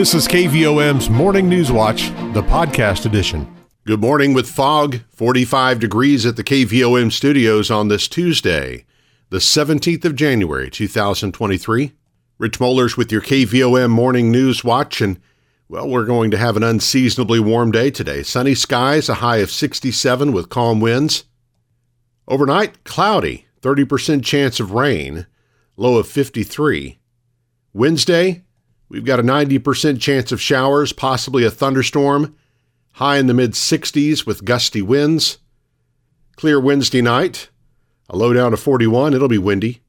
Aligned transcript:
This 0.00 0.14
is 0.14 0.26
KVOM's 0.26 1.10
Morning 1.10 1.46
News 1.46 1.70
Watch, 1.70 2.08
the 2.32 2.42
podcast 2.42 3.04
edition. 3.04 3.54
Good 3.84 4.00
morning 4.00 4.32
with 4.32 4.48
fog, 4.48 5.00
45 5.10 5.78
degrees 5.78 6.24
at 6.24 6.36
the 6.36 6.42
KVOM 6.42 7.12
studios 7.12 7.70
on 7.70 7.88
this 7.88 8.08
Tuesday, 8.08 8.86
the 9.28 9.40
17th 9.40 10.06
of 10.06 10.16
January, 10.16 10.70
2023. 10.70 11.92
Rich 12.38 12.58
Mollers 12.58 12.96
with 12.96 13.12
your 13.12 13.20
KVOM 13.20 13.90
Morning 13.90 14.32
News 14.32 14.64
Watch, 14.64 15.02
and 15.02 15.20
well, 15.68 15.86
we're 15.86 16.06
going 16.06 16.30
to 16.30 16.38
have 16.38 16.56
an 16.56 16.62
unseasonably 16.62 17.38
warm 17.38 17.70
day 17.70 17.90
today. 17.90 18.22
Sunny 18.22 18.54
skies, 18.54 19.10
a 19.10 19.16
high 19.16 19.36
of 19.36 19.50
67 19.50 20.32
with 20.32 20.48
calm 20.48 20.80
winds. 20.80 21.24
Overnight, 22.26 22.84
cloudy, 22.84 23.48
30% 23.60 24.24
chance 24.24 24.60
of 24.60 24.72
rain, 24.72 25.26
low 25.76 25.98
of 25.98 26.08
53. 26.08 26.98
Wednesday, 27.74 28.44
We've 28.90 29.04
got 29.04 29.20
a 29.20 29.22
90% 29.22 30.00
chance 30.00 30.32
of 30.32 30.40
showers, 30.40 30.92
possibly 30.92 31.44
a 31.44 31.50
thunderstorm, 31.50 32.34
high 32.94 33.18
in 33.18 33.28
the 33.28 33.34
mid 33.34 33.52
60s 33.52 34.26
with 34.26 34.44
gusty 34.44 34.82
winds. 34.82 35.38
Clear 36.34 36.58
Wednesday 36.58 37.00
night, 37.00 37.50
a 38.08 38.16
low 38.16 38.32
down 38.32 38.50
to 38.50 38.56
41, 38.56 39.14
it'll 39.14 39.28
be 39.28 39.38
windy. 39.38 39.80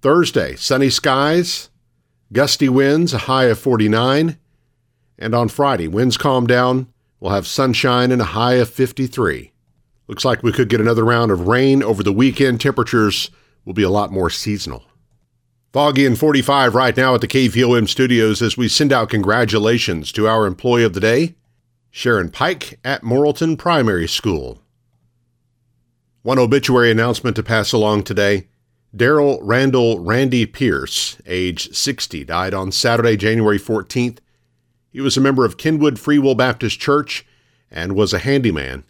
Thursday, 0.00 0.56
sunny 0.56 0.88
skies, 0.88 1.68
gusty 2.32 2.70
winds, 2.70 3.12
a 3.12 3.18
high 3.18 3.44
of 3.44 3.58
49. 3.58 4.38
And 5.18 5.34
on 5.34 5.48
Friday, 5.48 5.86
winds 5.86 6.16
calm 6.16 6.46
down, 6.46 6.90
we'll 7.20 7.32
have 7.32 7.46
sunshine 7.46 8.10
and 8.10 8.22
a 8.22 8.26
high 8.26 8.54
of 8.54 8.70
53. 8.70 9.52
Looks 10.06 10.24
like 10.24 10.42
we 10.42 10.52
could 10.52 10.70
get 10.70 10.80
another 10.80 11.04
round 11.04 11.30
of 11.30 11.46
rain 11.46 11.82
over 11.82 12.02
the 12.02 12.12
weekend. 12.12 12.62
Temperatures 12.62 13.30
will 13.66 13.74
be 13.74 13.82
a 13.82 13.90
lot 13.90 14.10
more 14.10 14.30
seasonal. 14.30 14.84
Foggy 15.78 16.04
and 16.06 16.18
45 16.18 16.74
right 16.74 16.96
now 16.96 17.14
at 17.14 17.20
the 17.20 17.28
KVOM 17.28 17.88
studios 17.88 18.42
as 18.42 18.56
we 18.56 18.66
send 18.66 18.92
out 18.92 19.10
congratulations 19.10 20.10
to 20.10 20.26
our 20.26 20.44
employee 20.44 20.82
of 20.82 20.92
the 20.92 20.98
day, 20.98 21.36
Sharon 21.92 22.30
Pike 22.30 22.80
at 22.82 23.02
Morrilton 23.02 23.56
Primary 23.56 24.08
School. 24.08 24.60
One 26.22 26.36
obituary 26.36 26.90
announcement 26.90 27.36
to 27.36 27.44
pass 27.44 27.72
along 27.72 28.02
today. 28.02 28.48
Daryl 28.92 29.38
Randall 29.40 30.00
Randy 30.00 30.46
Pierce, 30.46 31.16
age 31.26 31.72
60, 31.72 32.24
died 32.24 32.54
on 32.54 32.72
Saturday, 32.72 33.16
January 33.16 33.60
14th. 33.60 34.18
He 34.90 35.00
was 35.00 35.16
a 35.16 35.20
member 35.20 35.44
of 35.44 35.58
Kenwood 35.58 36.00
Free 36.00 36.18
Will 36.18 36.34
Baptist 36.34 36.80
Church 36.80 37.24
and 37.70 37.94
was 37.94 38.12
a 38.12 38.18
handyman. 38.18 38.82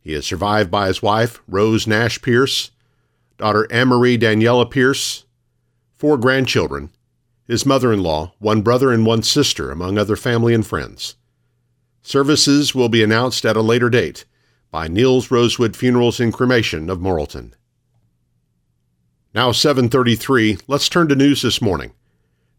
He 0.00 0.14
is 0.14 0.26
survived 0.26 0.68
by 0.68 0.88
his 0.88 1.00
wife, 1.00 1.40
Rose 1.46 1.86
Nash 1.86 2.20
Pierce, 2.20 2.72
daughter 3.38 3.68
Anne 3.70 3.86
Marie 3.86 4.18
Daniela 4.18 4.68
Pierce, 4.68 5.23
four 6.04 6.18
grandchildren, 6.18 6.90
his 7.48 7.64
mother 7.64 7.90
in 7.90 8.02
law, 8.02 8.34
one 8.38 8.60
brother, 8.60 8.92
and 8.92 9.06
one 9.06 9.22
sister, 9.22 9.70
among 9.70 9.96
other 9.96 10.16
family 10.16 10.52
and 10.52 10.66
friends. 10.66 11.16
Services 12.02 12.74
will 12.74 12.90
be 12.90 13.02
announced 13.02 13.46
at 13.46 13.56
a 13.56 13.62
later 13.62 13.88
date 13.88 14.26
by 14.70 14.86
Niels 14.86 15.30
Rosewood 15.30 15.74
Funerals 15.74 16.20
and 16.20 16.30
Cremation 16.30 16.90
of 16.90 16.98
Morrilton. 16.98 17.52
Now 19.34 19.50
7:33, 19.50 20.58
let's 20.66 20.90
turn 20.90 21.08
to 21.08 21.16
news 21.16 21.40
this 21.40 21.62
morning. 21.62 21.92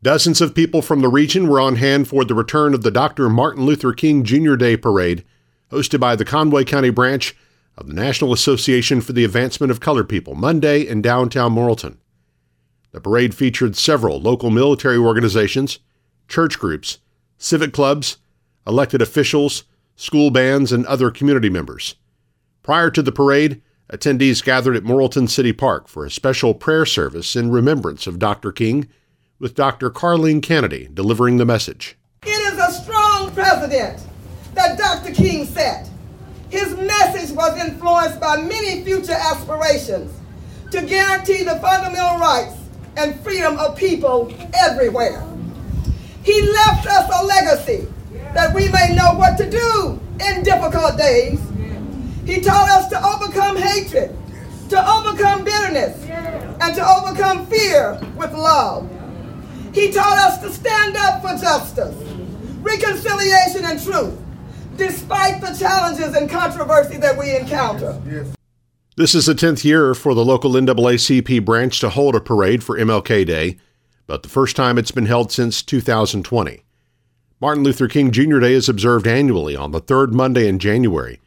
Dozens 0.02 0.42
of 0.42 0.56
people 0.56 0.82
from 0.82 1.02
the 1.02 1.08
region 1.08 1.48
were 1.48 1.60
on 1.60 1.76
hand 1.76 2.08
for 2.08 2.26
the 2.26 2.34
return 2.34 2.74
of 2.74 2.82
the 2.82 2.90
Dr. 2.90 3.30
Martin 3.30 3.64
Luther 3.64 3.94
King 3.94 4.24
Jr. 4.24 4.56
Day 4.56 4.76
parade 4.76 5.24
hosted 5.72 6.00
by 6.00 6.16
the 6.16 6.26
Conway 6.26 6.64
County 6.64 6.90
branch 6.90 7.36
of 7.78 7.86
the 7.86 7.94
National 7.94 8.34
Association 8.34 9.02
for 9.02 9.14
the 9.14 9.24
Advancement 9.24 9.70
of 9.70 9.80
Colored 9.80 10.10
People 10.10 10.34
Monday 10.34 10.82
in 10.82 11.04
downtown 11.04 11.54
Morrilton. 11.54 11.98
The 12.96 13.02
parade 13.02 13.36
featured 13.36 13.76
several 13.76 14.22
local 14.22 14.50
military 14.50 14.96
organizations, 14.96 15.80
church 16.30 16.58
groups, 16.58 17.00
civic 17.38 17.74
clubs, 17.74 18.20
elected 18.66 19.02
officials, 19.02 19.66
school 19.98 20.32
bands, 20.32 20.72
and 20.72 20.86
other 20.86 21.12
community 21.12 21.50
members. 21.50 21.96
Prior 22.64 22.90
to 22.92 23.02
the 23.02 23.12
parade, 23.12 23.62
attendees 23.92 24.42
gathered 24.42 24.78
at 24.78 24.86
Morrilton 24.86 25.30
City 25.30 25.52
Park 25.52 25.90
for 25.90 26.06
a 26.06 26.10
special 26.10 26.54
prayer 26.54 26.86
service 26.86 27.36
in 27.36 27.52
remembrance 27.52 28.08
of 28.08 28.18
Dr. 28.18 28.54
King, 28.54 28.88
with 29.40 29.56
Dr. 29.56 29.90
Carleen 29.90 30.42
Kennedy 30.42 30.88
delivering 30.94 31.36
the 31.36 31.44
message. 31.44 31.98
It 32.24 32.30
is 32.30 32.58
a 32.58 32.72
strong 32.82 33.30
president 33.32 34.02
that 34.54 34.78
Dr. 34.78 35.14
King 35.14 35.46
set. 35.46 35.90
His 36.50 36.74
message 36.78 37.36
was 37.36 37.60
influenced 37.60 38.22
by 38.22 38.38
many 38.38 38.86
future 38.86 39.12
aspirations 39.12 40.18
to 40.72 40.82
guarantee 40.86 41.44
the 41.44 41.60
fundamental 41.60 42.20
rights 42.20 42.62
and 42.98 43.20
freedom 43.22 43.58
of 43.60 43.78
people 43.78 44.34
everywhere. 44.64 45.26
He 46.24 46.42
left 46.42 46.88
us 46.88 47.22
a 47.22 47.26
legacy 47.26 47.88
that 48.34 48.54
we 48.54 48.70
may 48.70 48.96
know 48.96 49.14
what 49.14 49.38
to 49.38 49.50
do 49.50 50.00
in 50.26 50.44
difficult 50.44 50.98
days. 50.98 51.40
He 52.26 52.42
taught 52.42 52.70
us 52.70 52.88
to 52.90 53.06
overcome 53.06 53.58
hatred, 53.58 54.16
to 54.70 54.90
overcome 54.90 55.44
bitterness, 55.44 56.04
and 56.62 56.76
to 56.76 56.88
overcome 56.88 57.46
fear 57.46 58.00
with 58.18 58.34
love. 58.34 58.90
He 59.74 59.92
taught 59.92 60.18
us 60.18 60.40
to 60.40 60.50
stand 60.52 60.96
up 60.96 61.22
for 61.22 61.38
justice, 61.38 61.96
reconciliation, 62.62 63.66
and 63.66 63.82
truth, 63.82 64.18
despite 64.78 65.42
the 65.42 65.54
challenges 65.54 66.16
and 66.16 66.30
controversy 66.30 66.98
that 66.98 67.18
we 67.18 67.36
encounter. 67.36 68.02
This 68.98 69.14
is 69.14 69.26
the 69.26 69.34
10th 69.34 69.66
year 69.66 69.94
for 69.94 70.14
the 70.14 70.24
local 70.24 70.54
NAACP 70.54 71.44
branch 71.44 71.82
to 71.82 71.90
hold 71.90 72.16
a 72.16 72.22
parade 72.22 72.64
for 72.64 72.78
MLK 72.78 73.26
Day, 73.26 73.58
but 74.08 74.24
the 74.24 74.30
first 74.30 74.56
time 74.56 74.78
it's 74.78 74.92
been 74.92 75.06
held 75.06 75.34
since 75.34 75.62
2020. 75.62 76.64
Martin 77.42 77.64
Luther 77.66 77.90
King 77.90 78.12
Jr. 78.12 78.40
Day 78.40 78.54
is 78.54 78.70
observed 78.70 79.06
annually 79.06 79.54
on 79.54 79.72
the 79.72 79.82
third 79.82 80.14
Monday 80.14 80.48
in 80.48 80.60
January. 80.60 81.20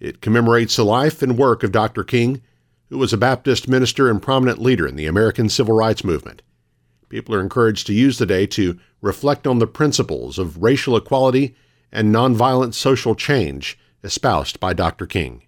It 0.00 0.20
commemorates 0.20 0.74
the 0.74 0.84
life 0.84 1.22
and 1.22 1.38
work 1.38 1.62
of 1.62 1.70
Dr. 1.70 2.02
King, 2.02 2.42
who 2.88 2.98
was 2.98 3.12
a 3.12 3.16
Baptist 3.16 3.68
minister 3.68 4.10
and 4.10 4.20
prominent 4.20 4.60
leader 4.60 4.84
in 4.84 4.96
the 4.96 5.06
American 5.06 5.48
Civil 5.48 5.76
Rights 5.76 6.02
Movement. 6.02 6.42
People 7.08 7.36
are 7.36 7.40
encouraged 7.40 7.86
to 7.86 7.94
use 7.94 8.18
the 8.18 8.26
day 8.26 8.48
to 8.48 8.80
reflect 9.00 9.46
on 9.46 9.60
the 9.60 9.68
principles 9.68 10.40
of 10.40 10.60
racial 10.60 10.96
equality 10.96 11.54
and 11.92 12.12
nonviolent 12.12 12.74
social 12.74 13.14
change 13.14 13.78
espoused 14.02 14.58
by 14.58 14.72
Dr. 14.72 15.06
King. 15.06 15.44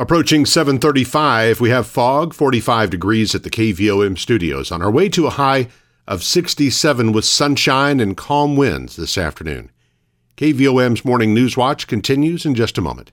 Approaching 0.00 0.46
735, 0.46 1.60
we 1.60 1.68
have 1.68 1.86
fog, 1.86 2.32
45 2.32 2.88
degrees 2.88 3.34
at 3.34 3.42
the 3.42 3.50
KVOM 3.50 4.16
studios, 4.16 4.72
on 4.72 4.80
our 4.80 4.90
way 4.90 5.10
to 5.10 5.26
a 5.26 5.30
high 5.36 5.68
of 6.08 6.24
67 6.24 7.12
with 7.12 7.26
sunshine 7.26 8.00
and 8.00 8.16
calm 8.16 8.56
winds 8.56 8.96
this 8.96 9.18
afternoon. 9.18 9.70
KVOM's 10.38 11.04
Morning 11.04 11.34
News 11.34 11.54
Watch 11.54 11.86
continues 11.86 12.46
in 12.46 12.54
just 12.54 12.78
a 12.78 12.80
moment. 12.80 13.12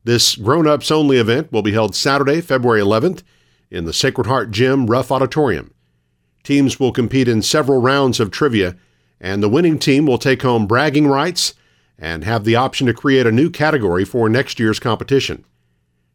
This 0.04 0.36
grown-ups 0.36 0.92
only 0.92 1.16
event 1.16 1.52
will 1.52 1.62
be 1.62 1.72
held 1.72 1.96
Saturday, 1.96 2.40
February 2.40 2.80
11th 2.80 3.24
in 3.72 3.86
the 3.86 3.92
Sacred 3.92 4.28
Heart 4.28 4.52
Gym 4.52 4.86
Ruff 4.86 5.10
Auditorium. 5.10 5.74
Teams 6.44 6.78
will 6.78 6.92
compete 6.92 7.26
in 7.26 7.42
several 7.42 7.80
rounds 7.80 8.20
of 8.20 8.30
trivia 8.30 8.76
and 9.20 9.42
the 9.42 9.48
winning 9.48 9.78
team 9.78 10.06
will 10.06 10.18
take 10.18 10.42
home 10.42 10.66
bragging 10.66 11.06
rights 11.06 11.54
and 11.98 12.24
have 12.24 12.44
the 12.44 12.56
option 12.56 12.86
to 12.86 12.94
create 12.94 13.26
a 13.26 13.32
new 13.32 13.50
category 13.50 14.04
for 14.04 14.28
next 14.28 14.60
year's 14.60 14.78
competition. 14.78 15.44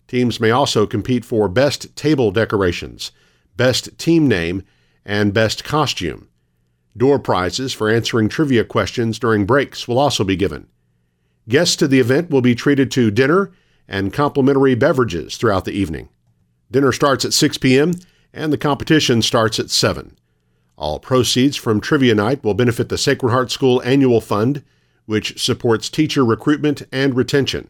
Teams 0.07 0.39
may 0.39 0.51
also 0.51 0.85
compete 0.85 1.25
for 1.25 1.49
Best 1.49 1.95
Table 1.95 2.31
Decorations, 2.31 3.11
Best 3.57 3.97
Team 3.97 4.27
Name, 4.27 4.63
and 5.05 5.33
Best 5.33 5.63
Costume. 5.63 6.29
Door 6.95 7.19
prizes 7.19 7.73
for 7.73 7.89
answering 7.89 8.29
trivia 8.29 8.63
questions 8.63 9.17
during 9.17 9.45
breaks 9.45 9.87
will 9.87 9.99
also 9.99 10.23
be 10.23 10.35
given. 10.35 10.67
Guests 11.49 11.75
to 11.77 11.87
the 11.87 11.99
event 11.99 12.29
will 12.29 12.41
be 12.41 12.55
treated 12.55 12.91
to 12.91 13.11
dinner 13.11 13.51
and 13.87 14.13
complimentary 14.13 14.75
beverages 14.75 15.35
throughout 15.35 15.65
the 15.65 15.71
evening. 15.71 16.09
Dinner 16.71 16.91
starts 16.91 17.25
at 17.25 17.33
6 17.33 17.57
p.m. 17.57 17.93
and 18.31 18.53
the 18.53 18.57
competition 18.57 19.21
starts 19.21 19.59
at 19.59 19.69
7. 19.69 20.15
All 20.75 20.99
proceeds 20.99 21.55
from 21.55 21.79
Trivia 21.79 22.15
Night 22.15 22.43
will 22.43 22.53
benefit 22.53 22.89
the 22.89 22.97
Sacred 22.97 23.29
Heart 23.31 23.51
School 23.51 23.81
Annual 23.83 24.21
Fund, 24.21 24.63
which 25.05 25.43
supports 25.43 25.89
teacher 25.89 26.25
recruitment 26.25 26.81
and 26.91 27.15
retention. 27.15 27.69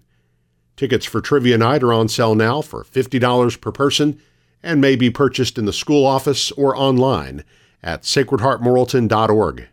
Tickets 0.76 1.06
for 1.06 1.22
Trivia 1.22 1.58
Night 1.58 1.84
are 1.84 1.94
on 1.94 2.08
sale 2.08 2.36
now 2.36 2.62
for 2.62 2.84
$50 2.84 3.60
per 3.62 3.72
person 3.72 4.20
and 4.64 4.80
may 4.80 4.96
be 4.96 5.10
purchased 5.10 5.58
in 5.58 5.66
the 5.66 5.74
school 5.74 6.06
office 6.06 6.52
or 6.54 6.76
online 6.76 7.44
at 7.84 8.04
sacredheartmorrilton.org. 8.04 9.68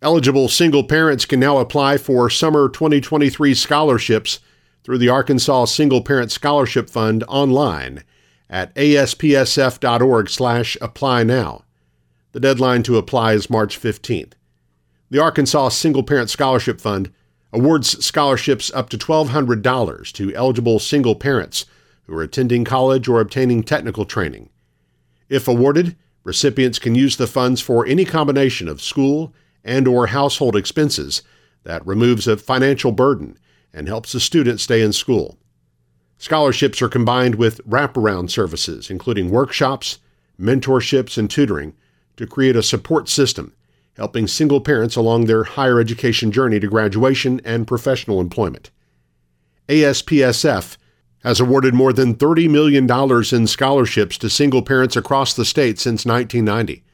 Eligible 0.00 0.48
single 0.48 0.84
parents 0.84 1.24
can 1.24 1.40
now 1.40 1.58
apply 1.58 1.98
for 1.98 2.30
summer 2.30 2.68
2023 2.68 3.52
scholarships 3.54 4.38
through 4.84 4.98
the 4.98 5.08
Arkansas 5.08 5.64
Single 5.64 6.02
Parent 6.02 6.30
Scholarship 6.30 6.88
Fund 6.88 7.24
online 7.26 8.04
at 8.50 8.74
aspsf.org 8.74 10.30
slash 10.30 10.76
apply 10.80 11.22
now. 11.22 11.64
The 12.32 12.40
deadline 12.40 12.82
to 12.84 12.96
apply 12.96 13.34
is 13.34 13.50
March 13.50 13.80
15th. 13.80 14.32
The 15.10 15.18
Arkansas 15.18 15.70
Single 15.70 16.02
Parent 16.02 16.30
Scholarship 16.30 16.80
Fund 16.80 17.10
awards 17.52 18.04
scholarships 18.04 18.70
up 18.74 18.90
to 18.90 18.98
$1,200 18.98 20.12
to 20.12 20.34
eligible 20.34 20.78
single 20.78 21.14
parents 21.14 21.64
who 22.04 22.14
are 22.14 22.22
attending 22.22 22.64
college 22.64 23.08
or 23.08 23.20
obtaining 23.20 23.62
technical 23.62 24.04
training. 24.04 24.50
If 25.28 25.48
awarded, 25.48 25.96
recipients 26.24 26.78
can 26.78 26.94
use 26.94 27.16
the 27.16 27.26
funds 27.26 27.60
for 27.60 27.86
any 27.86 28.04
combination 28.04 28.68
of 28.68 28.82
school 28.82 29.34
and 29.64 29.88
or 29.88 30.08
household 30.08 30.56
expenses 30.56 31.22
that 31.64 31.86
removes 31.86 32.26
a 32.26 32.36
financial 32.36 32.92
burden 32.92 33.38
and 33.72 33.88
helps 33.88 34.12
the 34.12 34.20
student 34.20 34.60
stay 34.60 34.82
in 34.82 34.92
school. 34.92 35.38
Scholarships 36.18 36.82
are 36.82 36.88
combined 36.88 37.36
with 37.36 37.66
wraparound 37.66 38.30
services, 38.30 38.90
including 38.90 39.30
workshops, 39.30 39.98
mentorships, 40.38 41.16
and 41.16 41.30
tutoring, 41.30 41.74
to 42.16 42.26
create 42.26 42.56
a 42.56 42.62
support 42.62 43.08
system 43.08 43.54
helping 43.98 44.28
single 44.28 44.60
parents 44.60 44.94
along 44.94 45.26
their 45.26 45.42
higher 45.42 45.80
education 45.80 46.30
journey 46.30 46.60
to 46.60 46.68
graduation 46.68 47.40
and 47.44 47.66
professional 47.66 48.20
employment. 48.20 48.70
ASPSF 49.68 50.76
has 51.24 51.40
awarded 51.40 51.74
more 51.74 51.92
than 51.92 52.14
$30 52.14 52.48
million 52.48 52.88
in 53.32 53.46
scholarships 53.48 54.16
to 54.16 54.30
single 54.30 54.62
parents 54.62 54.96
across 54.96 55.34
the 55.34 55.44
state 55.44 55.80
since 55.80 56.06
1990. 56.06 56.84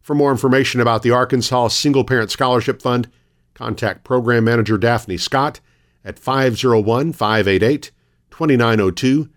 For 0.00 0.14
more 0.14 0.30
information 0.30 0.80
about 0.80 1.02
the 1.02 1.10
Arkansas 1.10 1.68
Single 1.68 2.04
Parent 2.04 2.30
Scholarship 2.30 2.80
Fund, 2.80 3.10
contact 3.54 4.04
Program 4.04 4.44
Manager 4.44 4.78
Daphne 4.78 5.16
Scott 5.16 5.58
at 6.04 6.18
501 6.18 7.12
588 7.12 7.90
2902 8.32 9.28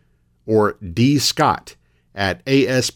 or 0.46 0.74
dscott 0.74 1.76
at 2.14 2.44
aspsf.org. 2.46 2.94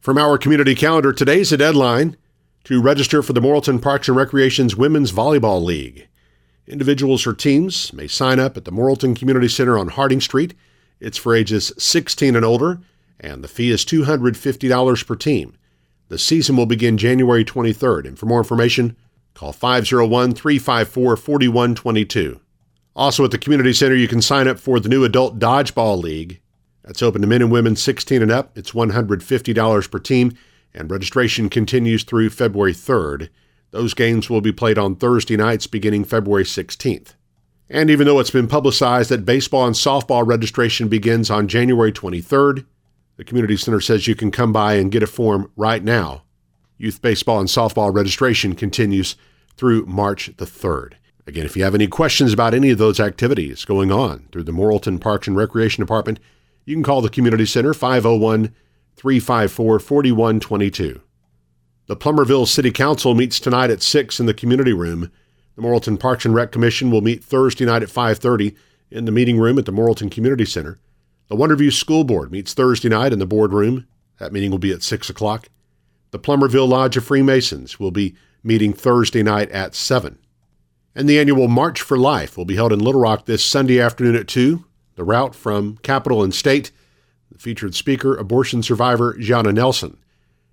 From 0.00 0.18
our 0.18 0.38
community 0.38 0.74
calendar, 0.74 1.12
today's 1.12 1.52
a 1.52 1.56
deadline 1.56 2.16
to 2.64 2.80
register 2.80 3.22
for 3.22 3.32
the 3.32 3.40
Morrilton 3.40 3.82
Parks 3.82 4.08
and 4.08 4.16
Recreation's 4.16 4.76
Women's 4.76 5.12
Volleyball 5.12 5.62
League. 5.62 6.08
Individuals 6.66 7.26
or 7.26 7.34
teams 7.34 7.92
may 7.92 8.06
sign 8.06 8.38
up 8.38 8.56
at 8.56 8.64
the 8.64 8.72
Morrilton 8.72 9.16
Community 9.16 9.48
Center 9.48 9.78
on 9.78 9.88
Harding 9.88 10.20
Street. 10.20 10.54
It's 11.00 11.18
for 11.18 11.34
ages 11.34 11.72
16 11.78 12.36
and 12.36 12.44
older, 12.44 12.80
and 13.18 13.42
the 13.42 13.48
fee 13.48 13.70
is 13.70 13.84
$250 13.84 15.06
per 15.06 15.16
team. 15.16 15.56
The 16.08 16.18
season 16.18 16.56
will 16.56 16.66
begin 16.66 16.98
January 16.98 17.44
23rd, 17.44 18.06
and 18.06 18.18
for 18.18 18.26
more 18.26 18.38
information, 18.40 18.96
call 19.34 19.52
501 19.52 20.34
354 20.34 21.16
4122. 21.16 22.40
Also 22.96 23.24
at 23.24 23.30
the 23.30 23.38
Community 23.38 23.72
Center, 23.72 23.94
you 23.94 24.08
can 24.08 24.22
sign 24.22 24.48
up 24.48 24.58
for 24.58 24.80
the 24.80 24.88
new 24.88 25.04
Adult 25.04 25.38
Dodgeball 25.38 26.02
League. 26.02 26.40
That's 26.84 27.02
open 27.02 27.22
to 27.22 27.28
men 27.28 27.42
and 27.42 27.52
women 27.52 27.76
16 27.76 28.22
and 28.22 28.30
up. 28.30 28.56
It's 28.58 28.72
$150 28.72 29.90
per 29.90 29.98
team, 29.98 30.32
and 30.74 30.90
registration 30.90 31.48
continues 31.48 32.02
through 32.02 32.30
February 32.30 32.72
3rd. 32.72 33.28
Those 33.70 33.94
games 33.94 34.28
will 34.28 34.40
be 34.40 34.52
played 34.52 34.78
on 34.78 34.96
Thursday 34.96 35.36
nights 35.36 35.66
beginning 35.66 36.04
February 36.04 36.44
16th. 36.44 37.14
And 37.68 37.88
even 37.88 38.06
though 38.06 38.18
it's 38.18 38.32
been 38.32 38.48
publicized 38.48 39.10
that 39.10 39.24
baseball 39.24 39.64
and 39.64 39.76
softball 39.76 40.26
registration 40.26 40.88
begins 40.88 41.30
on 41.30 41.46
January 41.46 41.92
23rd, 41.92 42.66
the 43.16 43.24
Community 43.24 43.56
Center 43.56 43.80
says 43.80 44.08
you 44.08 44.16
can 44.16 44.32
come 44.32 44.52
by 44.52 44.74
and 44.74 44.90
get 44.90 45.04
a 45.04 45.06
form 45.06 45.52
right 45.54 45.84
now. 45.84 46.24
Youth 46.78 47.00
baseball 47.00 47.38
and 47.38 47.48
softball 47.48 47.94
registration 47.94 48.56
continues 48.56 49.14
through 49.56 49.86
March 49.86 50.34
the 50.38 50.46
3rd. 50.46 50.94
Again, 51.30 51.46
if 51.46 51.56
you 51.56 51.62
have 51.62 51.76
any 51.76 51.86
questions 51.86 52.32
about 52.32 52.54
any 52.54 52.70
of 52.70 52.78
those 52.78 52.98
activities 52.98 53.64
going 53.64 53.92
on 53.92 54.26
through 54.32 54.42
the 54.42 54.50
Morrilton 54.50 55.00
Parks 55.00 55.28
and 55.28 55.36
Recreation 55.36 55.80
Department, 55.80 56.18
you 56.64 56.74
can 56.74 56.82
call 56.82 57.00
the 57.00 57.08
Community 57.08 57.46
Center 57.46 57.72
501 57.72 58.52
354 58.96 59.78
4122. 59.78 61.00
The 61.86 61.96
Plumerville 61.96 62.48
City 62.48 62.72
Council 62.72 63.14
meets 63.14 63.38
tonight 63.38 63.70
at 63.70 63.80
6 63.80 64.18
in 64.18 64.26
the 64.26 64.34
community 64.34 64.72
room. 64.72 65.12
The 65.54 65.62
Morrilton 65.62 66.00
Parks 66.00 66.24
and 66.24 66.34
Rec 66.34 66.50
Commission 66.50 66.90
will 66.90 67.00
meet 67.00 67.22
Thursday 67.22 67.64
night 67.64 67.84
at 67.84 67.90
5:30 67.90 68.56
in 68.90 69.04
the 69.04 69.12
meeting 69.12 69.38
room 69.38 69.56
at 69.56 69.66
the 69.66 69.72
Morrilton 69.72 70.10
Community 70.10 70.44
Center. 70.44 70.80
The 71.28 71.36
Wonderview 71.36 71.72
School 71.72 72.02
Board 72.02 72.32
meets 72.32 72.54
Thursday 72.54 72.88
night 72.88 73.12
in 73.12 73.20
the 73.20 73.24
boardroom. 73.24 73.86
That 74.18 74.32
meeting 74.32 74.50
will 74.50 74.58
be 74.58 74.72
at 74.72 74.82
6 74.82 75.08
o'clock. 75.08 75.48
The 76.10 76.18
Plumerville 76.18 76.68
Lodge 76.68 76.96
of 76.96 77.04
Freemasons 77.04 77.78
will 77.78 77.92
be 77.92 78.16
meeting 78.42 78.72
Thursday 78.72 79.22
night 79.22 79.48
at 79.52 79.76
7. 79.76 80.18
And 80.94 81.08
the 81.08 81.20
annual 81.20 81.48
March 81.48 81.80
for 81.80 81.96
Life 81.96 82.36
will 82.36 82.44
be 82.44 82.56
held 82.56 82.72
in 82.72 82.80
Little 82.80 83.00
Rock 83.00 83.26
this 83.26 83.44
Sunday 83.44 83.80
afternoon 83.80 84.16
at 84.16 84.26
2. 84.26 84.64
The 84.96 85.04
route 85.04 85.34
from 85.34 85.78
Capitol 85.78 86.22
and 86.22 86.34
State. 86.34 86.72
The 87.30 87.38
featured 87.38 87.74
speaker, 87.74 88.16
abortion 88.16 88.62
survivor 88.62 89.16
Gianna 89.18 89.52
Nelson. 89.52 89.96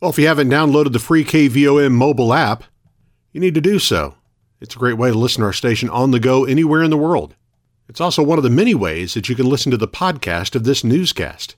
Well, 0.00 0.10
if 0.10 0.18
you 0.18 0.26
haven't 0.26 0.50
downloaded 0.50 0.92
the 0.92 0.98
free 0.98 1.24
KVOM 1.24 1.92
mobile 1.92 2.34
app, 2.34 2.64
you 3.32 3.40
need 3.40 3.54
to 3.54 3.60
do 3.60 3.78
so. 3.78 4.16
It's 4.60 4.74
a 4.74 4.78
great 4.78 4.98
way 4.98 5.10
to 5.10 5.18
listen 5.18 5.40
to 5.40 5.46
our 5.46 5.52
station 5.52 5.88
on 5.88 6.10
the 6.10 6.18
go 6.18 6.44
anywhere 6.44 6.82
in 6.82 6.90
the 6.90 6.96
world. 6.96 7.36
It's 7.88 8.00
also 8.00 8.22
one 8.22 8.38
of 8.38 8.44
the 8.44 8.50
many 8.50 8.74
ways 8.74 9.14
that 9.14 9.28
you 9.28 9.36
can 9.36 9.48
listen 9.48 9.70
to 9.70 9.76
the 9.76 9.86
podcast 9.86 10.56
of 10.56 10.64
this 10.64 10.82
newscast. 10.82 11.54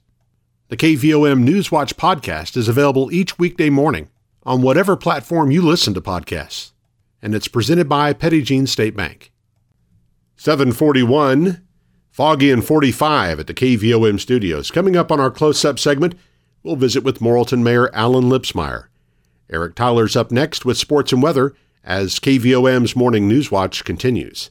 The 0.69 0.77
KVOM 0.77 1.49
Newswatch 1.49 1.95
podcast 1.95 2.57
is 2.57 2.69
available 2.69 3.11
each 3.11 3.39
weekday 3.39 3.71
morning 3.71 4.11
on 4.45 4.63
whatever 4.63 4.97
platform 4.97 5.51
you 5.51 5.63
listen 5.63 5.95
to 5.95 6.01
podcasts, 6.01 6.73
and 7.23 7.35
it's 7.35 7.49
presented 7.49 7.89
by 7.89 8.13
Petit 8.13 8.43
Jean 8.43 8.67
State 8.67 8.95
Bank. 8.95 9.33
741, 10.37 11.67
Foggy 12.11 12.51
and 12.51 12.65
45 12.65 13.41
at 13.41 13.47
the 13.47 13.55
KVOM 13.55 14.21
studios. 14.21 14.71
Coming 14.71 14.97
up 14.97 15.11
on 15.11 15.21
our 15.21 15.31
close 15.31 15.65
up 15.65 15.79
segment, 15.79 16.15
we'll 16.63 16.77
visit 16.77 17.03
with 17.03 17.21
Morrilton 17.21 17.63
Mayor 17.63 17.91
Alan 17.95 18.25
Lipsmeyer. 18.25 18.89
Eric 19.51 19.75
Tyler's 19.75 20.17
up 20.17 20.31
next 20.31 20.65
with 20.65 20.77
sports 20.77 21.13
and 21.13 21.23
weather 21.23 21.55
as 21.85 22.19
KVOM's 22.19 22.95
Morning 22.95 23.27
News 23.29 23.51
Watch 23.51 23.85
continues. 23.85 24.51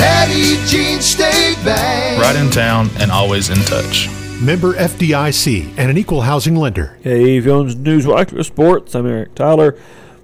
Petit 0.00 0.56
Jean 0.64 0.98
State 1.02 1.62
Bank. 1.62 2.22
Right 2.22 2.34
in 2.34 2.50
town 2.50 2.88
and 2.98 3.10
always 3.10 3.50
in 3.50 3.56
touch. 3.66 4.08
Member 4.40 4.72
FDIC 4.72 5.74
and 5.76 5.90
an 5.90 5.98
equal 5.98 6.22
housing 6.22 6.56
lender. 6.56 6.96
Hey, 7.02 7.38
Jones 7.42 7.76
Newswatch 7.76 8.30
for 8.30 8.42
Sports. 8.42 8.94
I'm 8.94 9.06
Eric 9.06 9.34
Tyler. 9.34 9.72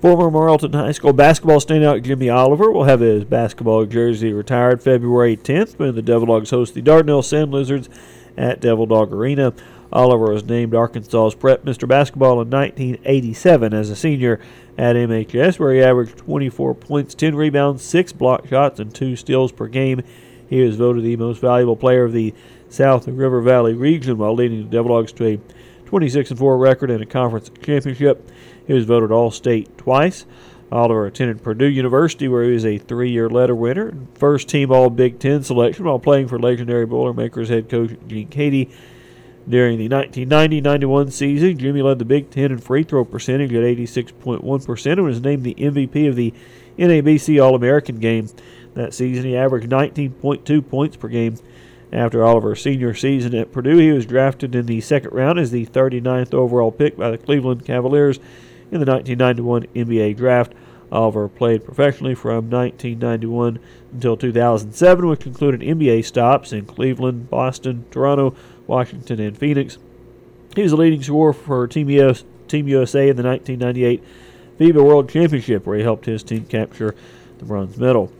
Former 0.00 0.30
Morrilton 0.30 0.74
High 0.74 0.92
School 0.92 1.12
basketball 1.12 1.58
standout 1.58 2.02
Jimmy 2.02 2.30
Oliver 2.30 2.70
will 2.70 2.84
have 2.84 3.00
his 3.00 3.24
basketball 3.24 3.84
jersey 3.84 4.32
retired 4.32 4.82
February 4.82 5.36
10th 5.36 5.78
when 5.78 5.94
the 5.94 6.00
Devil 6.00 6.28
Dogs 6.28 6.48
host 6.48 6.72
the 6.72 6.80
Dardanelle 6.80 7.22
Sand 7.22 7.52
Lizards 7.52 7.90
at 8.38 8.60
Devil 8.62 8.86
Dog 8.86 9.12
Arena. 9.12 9.52
Oliver 9.92 10.32
was 10.32 10.44
named 10.44 10.74
Arkansas's 10.74 11.34
Prep 11.34 11.64
Mr. 11.64 11.88
Basketball 11.88 12.40
in 12.40 12.50
1987 12.50 13.72
as 13.72 13.90
a 13.90 13.96
senior 13.96 14.40
at 14.76 14.96
MHS, 14.96 15.58
where 15.58 15.72
he 15.72 15.82
averaged 15.82 16.18
24 16.18 16.74
points, 16.74 17.14
10 17.14 17.34
rebounds, 17.34 17.82
6 17.82 18.12
block 18.12 18.46
shots, 18.48 18.80
and 18.80 18.94
2 18.94 19.16
steals 19.16 19.52
per 19.52 19.66
game. 19.66 20.02
He 20.48 20.60
was 20.60 20.76
voted 20.76 21.04
the 21.04 21.16
most 21.16 21.40
valuable 21.40 21.76
player 21.76 22.04
of 22.04 22.12
the 22.12 22.34
South 22.68 23.06
River 23.08 23.40
Valley 23.40 23.74
region 23.74 24.18
while 24.18 24.34
leading 24.34 24.62
the 24.62 24.70
Devil 24.70 24.94
Dogs 24.94 25.12
to 25.12 25.26
a 25.26 25.40
26 25.86 26.32
4 26.32 26.58
record 26.58 26.90
and 26.90 27.02
a 27.02 27.06
conference 27.06 27.50
championship. 27.62 28.28
He 28.66 28.72
was 28.72 28.84
voted 28.84 29.12
All 29.12 29.30
State 29.30 29.78
twice. 29.78 30.26
Oliver 30.72 31.06
attended 31.06 31.44
Purdue 31.44 31.68
University, 31.68 32.26
where 32.26 32.42
he 32.42 32.50
was 32.50 32.66
a 32.66 32.78
three 32.78 33.10
year 33.10 33.30
letter 33.30 33.54
winner, 33.54 33.94
first 34.14 34.48
team 34.48 34.72
All 34.72 34.90
Big 34.90 35.20
Ten 35.20 35.44
selection 35.44 35.84
while 35.84 36.00
playing 36.00 36.26
for 36.26 36.38
legendary 36.38 36.86
Boilermakers 36.86 37.48
head 37.48 37.68
coach 37.68 37.90
Gene 38.08 38.28
Keady. 38.28 38.70
During 39.48 39.78
the 39.78 39.88
1990 39.88 40.60
91 40.60 41.10
season, 41.12 41.58
Jimmy 41.58 41.80
led 41.80 42.00
the 42.00 42.04
Big 42.04 42.30
Ten 42.30 42.50
in 42.50 42.58
free 42.58 42.82
throw 42.82 43.04
percentage 43.04 43.52
at 43.52 43.62
86.1% 43.62 44.92
and 44.92 45.04
was 45.04 45.20
named 45.20 45.44
the 45.44 45.54
MVP 45.54 46.08
of 46.08 46.16
the 46.16 46.34
NABC 46.78 47.42
All 47.42 47.54
American 47.54 47.98
game. 47.98 48.28
That 48.74 48.92
season, 48.92 49.24
he 49.24 49.36
averaged 49.36 49.70
19.2 49.70 50.68
points 50.68 50.96
per 50.96 51.08
game. 51.08 51.36
After 51.92 52.24
Oliver's 52.24 52.60
senior 52.60 52.94
season 52.94 53.34
at 53.36 53.52
Purdue, 53.52 53.78
he 53.78 53.92
was 53.92 54.04
drafted 54.04 54.56
in 54.56 54.66
the 54.66 54.80
second 54.80 55.12
round 55.12 55.38
as 55.38 55.52
the 55.52 55.66
39th 55.66 56.34
overall 56.34 56.72
pick 56.72 56.96
by 56.96 57.10
the 57.10 57.18
Cleveland 57.18 57.64
Cavaliers 57.64 58.18
in 58.72 58.80
the 58.80 58.90
1991 58.90 59.66
NBA 59.74 60.16
draft. 60.16 60.52
Oliver 60.90 61.28
played 61.28 61.64
professionally 61.64 62.14
from 62.14 62.50
1991 62.50 63.60
until 63.92 64.16
2007, 64.16 65.06
which 65.06 65.26
included 65.26 65.60
NBA 65.60 66.04
stops 66.04 66.52
in 66.52 66.66
Cleveland, 66.66 67.30
Boston, 67.30 67.84
Toronto, 67.90 68.34
Washington, 68.66 69.20
and 69.20 69.36
Phoenix. 69.36 69.78
He 70.54 70.62
was 70.62 70.72
the 70.72 70.76
leading 70.76 71.02
scorer 71.02 71.32
for 71.32 71.66
Team, 71.66 71.90
US, 71.90 72.24
Team 72.48 72.68
USA 72.68 73.08
in 73.08 73.16
the 73.16 73.22
1998 73.22 74.02
FIBA 74.58 74.82
World 74.82 75.08
Championship, 75.08 75.66
where 75.66 75.76
he 75.76 75.82
helped 75.82 76.06
his 76.06 76.22
team 76.22 76.46
capture 76.46 76.94
the 77.38 77.44
bronze 77.44 77.76
medal. 77.76 78.10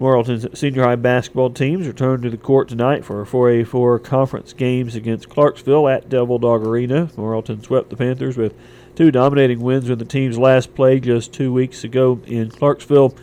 Morrilton's 0.00 0.58
senior 0.58 0.82
high 0.82 0.96
basketball 0.96 1.50
teams 1.50 1.86
return 1.86 2.20
to 2.20 2.28
the 2.28 2.36
court 2.36 2.68
tonight 2.68 3.04
for 3.04 3.24
4A4 3.24 4.02
conference 4.02 4.52
games 4.52 4.96
against 4.96 5.28
Clarksville 5.28 5.88
at 5.88 6.08
Devil 6.08 6.38
Dog 6.38 6.66
Arena. 6.66 7.06
Morrilton 7.16 7.64
swept 7.64 7.90
the 7.90 7.96
Panthers 7.96 8.36
with 8.36 8.54
two 8.96 9.10
dominating 9.10 9.60
wins 9.60 9.88
when 9.88 9.98
the 9.98 10.04
teams 10.04 10.36
last 10.36 10.74
play 10.74 10.98
just 10.98 11.32
two 11.32 11.52
weeks 11.52 11.84
ago 11.84 12.20
in 12.26 12.50
Clarksville. 12.50 13.14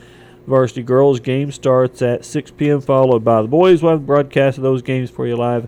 Varsity 0.47 0.81
girls 0.81 1.19
game 1.19 1.51
starts 1.51 2.01
at 2.01 2.25
6 2.25 2.51
p.m., 2.51 2.81
followed 2.81 3.23
by 3.23 3.41
the 3.41 3.47
boys. 3.47 3.83
We'll 3.83 3.91
have 3.91 4.07
broadcast 4.07 4.57
of 4.57 4.63
those 4.63 4.81
games 4.81 5.09
for 5.09 5.27
you 5.27 5.35
live 5.35 5.67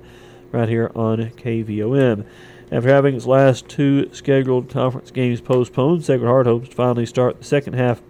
right 0.54 0.70
here 0.70 0.92
on 0.96 1.18
KVOM. 1.18 2.26
After 2.72 2.90
having 2.90 3.16
its 3.16 3.26
last 3.26 3.68
two 3.68 4.10
scheduled 4.14 4.70
conference 4.70 5.12
games 5.12 5.42
postponed, 5.42 6.06
Sacred 6.06 6.28
Heart 6.28 6.46
hopes 6.46 6.70
to 6.70 6.76
finally 6.76 7.06
start 7.06 7.40
the 7.40 7.44
second 7.44 7.74
half 7.74 8.02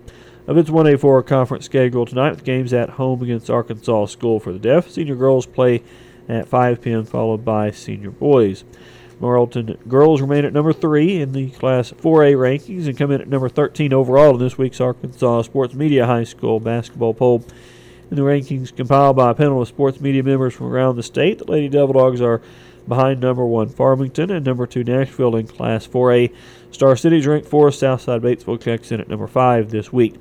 of 0.46 0.58
its 0.58 0.70
1A4 0.70 1.26
conference 1.26 1.66
schedule 1.66 2.06
tonight 2.06 2.32
with 2.32 2.44
games 2.44 2.74
at 2.74 2.92
home 2.92 3.24
against 3.24 3.50
Arkansas 3.50 4.08
School 4.08 4.40
for 4.40 4.52
the 4.52 4.60
Deaf. 4.60 4.90
Senior 4.90 5.16
girls 5.16 5.46
play 5.46 5.82
at 6.28 6.48
5 6.48 6.82
p.m., 6.82 7.06
followed 7.06 7.44
by 7.44 7.72
senior 7.72 8.12
boys. 8.12 8.64
Morrilton 9.22 9.78
girls 9.88 10.22
remain 10.22 10.44
at 10.44 10.52
number 10.54 10.74
three 10.74 11.22
in 11.22 11.32
the 11.32 11.50
Class 11.52 11.92
4A 11.92 12.36
rankings 12.36 12.88
and 12.88 12.98
come 12.98 13.12
in 13.12 13.22
at 13.22 13.28
number 13.30 13.48
13 13.48 13.94
overall 13.94 14.34
in 14.34 14.40
this 14.40 14.58
week's 14.58 14.82
Arkansas 14.82 15.44
Sports 15.44 15.74
Media 15.74 16.06
High 16.06 16.26
School 16.26 16.60
basketball 16.60 17.14
poll. 17.14 17.46
In 18.14 18.18
the 18.18 18.26
rankings 18.26 18.76
compiled 18.76 19.16
by 19.16 19.32
a 19.32 19.34
panel 19.34 19.60
of 19.60 19.68
sports 19.68 20.00
media 20.00 20.22
members 20.22 20.54
from 20.54 20.68
around 20.68 20.98
the 20.98 21.02
state, 21.02 21.40
the 21.40 21.46
Lady 21.46 21.68
Devil 21.68 21.94
Dogs 21.94 22.22
are 22.22 22.44
behind 22.88 23.20
number 23.20 23.44
one 23.44 23.70
Farmington 23.70 24.30
and 24.30 24.46
number 24.46 24.68
two 24.68 24.84
Nashville 24.84 25.36
in 25.36 25.48
Class 25.48 25.88
4A. 25.88 26.32
Star 26.70 26.96
City's 26.96 27.26
ranked 27.26 27.48
fourth. 27.48 27.74
Southside 27.74 28.22
Batesville 28.22 28.62
checks 28.62 28.92
in 28.92 29.02
at 29.02 29.10
number 29.10 29.26
five 29.26 29.72
this 29.72 29.92
week. 29.92 30.14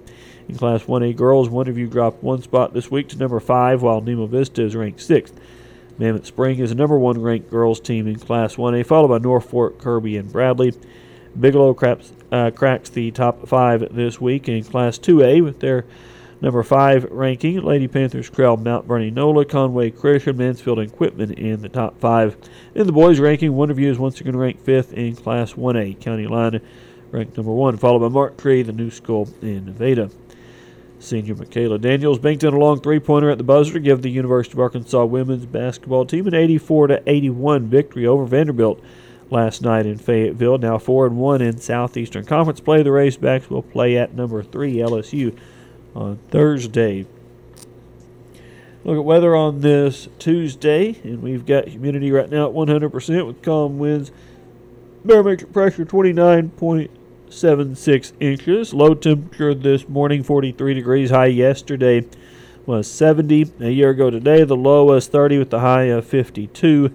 In 0.49 0.57
Class 0.57 0.85
1A 0.85 1.15
girls, 1.15 1.51
Wonderview 1.51 1.91
dropped 1.91 2.23
one 2.23 2.41
spot 2.41 2.73
this 2.73 2.91
week 2.91 3.11
to 3.11 3.19
number 3.19 3.41
five, 3.41 3.83
while 3.83 4.01
Nemo 4.01 4.25
Vista 4.25 4.63
is 4.63 4.75
ranked 4.75 5.03
sixth. 5.03 5.39
Mammoth 5.99 6.25
Spring 6.25 6.61
is 6.61 6.71
the 6.71 6.77
number 6.77 6.99
one 6.99 7.21
ranked 7.21 7.51
girls 7.51 7.79
team 7.79 8.07
in 8.07 8.19
Class 8.19 8.57
1A, 8.57 8.87
followed 8.87 9.09
by 9.09 9.19
Norfork, 9.19 9.77
Kirby, 9.77 10.17
and 10.17 10.33
Bradley. 10.33 10.73
Bigelow 11.39 11.75
craps, 11.75 12.11
uh, 12.33 12.53
cracks 12.53 12.89
the 12.89 13.11
top 13.11 13.47
five 13.47 13.95
this 13.95 14.19
week 14.19 14.49
in 14.49 14.65
Class 14.65 14.99
2A 14.99 15.45
with 15.45 15.61
their 15.61 15.85
number 16.43 16.63
five 16.65 17.05
ranking. 17.05 17.63
Lady 17.63 17.89
Panthers 17.89 18.29
crowd 18.29 18.63
Mount 18.63 18.85
Vernon 18.85 19.15
Nola, 19.15 19.45
Conway 19.45 19.91
Christian, 19.91 20.37
Mansfield, 20.37 20.81
and 20.81 20.93
Quitman 20.93 21.33
in 21.33 21.63
the 21.63 21.69
top 21.69 21.99
five. 21.99 22.37
In 22.75 22.87
the 22.87 22.93
boys' 22.93 23.21
ranking, 23.21 23.53
Wonderview 23.53 23.87
is 23.87 23.99
once 23.99 24.21
again 24.21 24.37
ranked 24.37 24.65
fifth 24.65 24.93
in 24.93 25.15
Class 25.17 25.55
1A. 25.55 26.01
County 26.01 26.27
Line 26.27 26.61
ranked 27.13 27.37
number 27.37 27.53
one, 27.53 27.77
followed 27.77 28.01
by 28.01 28.09
Marked 28.09 28.39
Tree, 28.39 28.63
the 28.63 28.73
new 28.73 28.91
school 28.91 29.29
in 29.41 29.67
Nevada. 29.67 30.11
Senior 30.99 31.35
Makayla 31.35 31.81
Daniels 31.81 32.19
banked 32.19 32.45
in 32.45 32.55
a 32.55 32.59
long 32.59 32.81
three-pointer 32.81 33.31
at 33.31 33.39
the 33.39 33.45
buzzer 33.45 33.73
to 33.73 33.81
give 33.81 34.03
the 34.03 34.11
University 34.11 34.55
of 34.55 34.61
Arkansas 34.61 35.05
women's 35.05 35.47
basketball 35.47 36.07
team 36.07 36.27
an 36.29 36.35
84 36.35 36.89
to 36.89 37.03
81 37.07 37.67
victory 37.67 38.07
over 38.07 38.25
Vanderbilt 38.25 38.81
last 39.29 39.63
night 39.63 39.85
in 39.85 39.99
Fayetteville. 39.99 40.59
Now 40.59 40.79
four 40.79 41.07
and 41.07 41.17
one 41.17 41.43
in 41.43 41.59
Southeastern 41.59 42.25
Conference 42.25 42.61
play. 42.61 42.85
The 42.85 42.91
Razorbacks 42.91 43.51
will 43.51 43.63
play 43.63 43.99
at 43.99 44.15
number 44.15 44.45
three 44.45 44.77
LSU 44.77 45.37
on 45.95 46.19
Thursday. 46.31 47.07
Look 48.85 48.99
at 48.99 49.05
weather 49.05 49.37
on 49.37 49.61
this 49.61 50.09
Tuesday, 50.19 51.01
and 51.05 51.23
we've 51.23 51.47
got 51.47 51.69
humidity 51.69 52.11
right 52.11 52.29
now 52.29 52.49
at 52.49 52.55
100% 52.55 53.27
with 53.27 53.41
calm 53.41 53.79
winds. 53.79 54.11
Barometric 55.05 55.53
pressure 55.53 55.85
29.76 55.85 58.13
inches. 58.19 58.75
Low 58.75 58.95
temperature 58.95 59.55
this 59.55 59.89
morning 59.89 60.25
43 60.25 60.75
degrees. 60.75 61.11
High 61.11 61.27
yesterday 61.27 62.05
was 62.67 62.91
70. 62.91 63.53
A 63.61 63.71
year 63.71 63.91
ago 63.91 64.11
today, 64.11 64.43
the 64.45 64.57
low 64.57 64.87
was 64.87 65.07
30 65.07 65.39
with 65.39 65.51
the 65.51 65.61
high 65.61 65.85
of 65.85 66.05
52. 66.05 66.91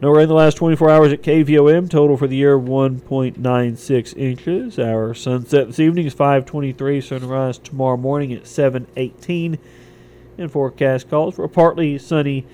No 0.00 0.08
rain 0.10 0.28
the 0.28 0.34
last 0.34 0.56
24 0.56 0.88
hours 0.88 1.12
at 1.12 1.22
KVOM. 1.22 1.90
Total 1.90 2.16
for 2.16 2.26
the 2.26 2.36
year 2.36 2.58
1.96 2.58 4.16
inches. 4.16 4.78
Our 4.78 5.12
sunset 5.12 5.66
this 5.66 5.78
evening 5.78 6.06
is 6.06 6.14
5:23. 6.14 7.02
Sunrise 7.02 7.58
tomorrow 7.58 7.98
morning 7.98 8.32
at 8.32 8.46
7:18. 8.46 9.58
And 10.38 10.50
forecast 10.50 11.10
calls 11.10 11.34
for 11.34 11.44
a 11.44 11.48
partly 11.50 11.98
sunny 11.98 12.46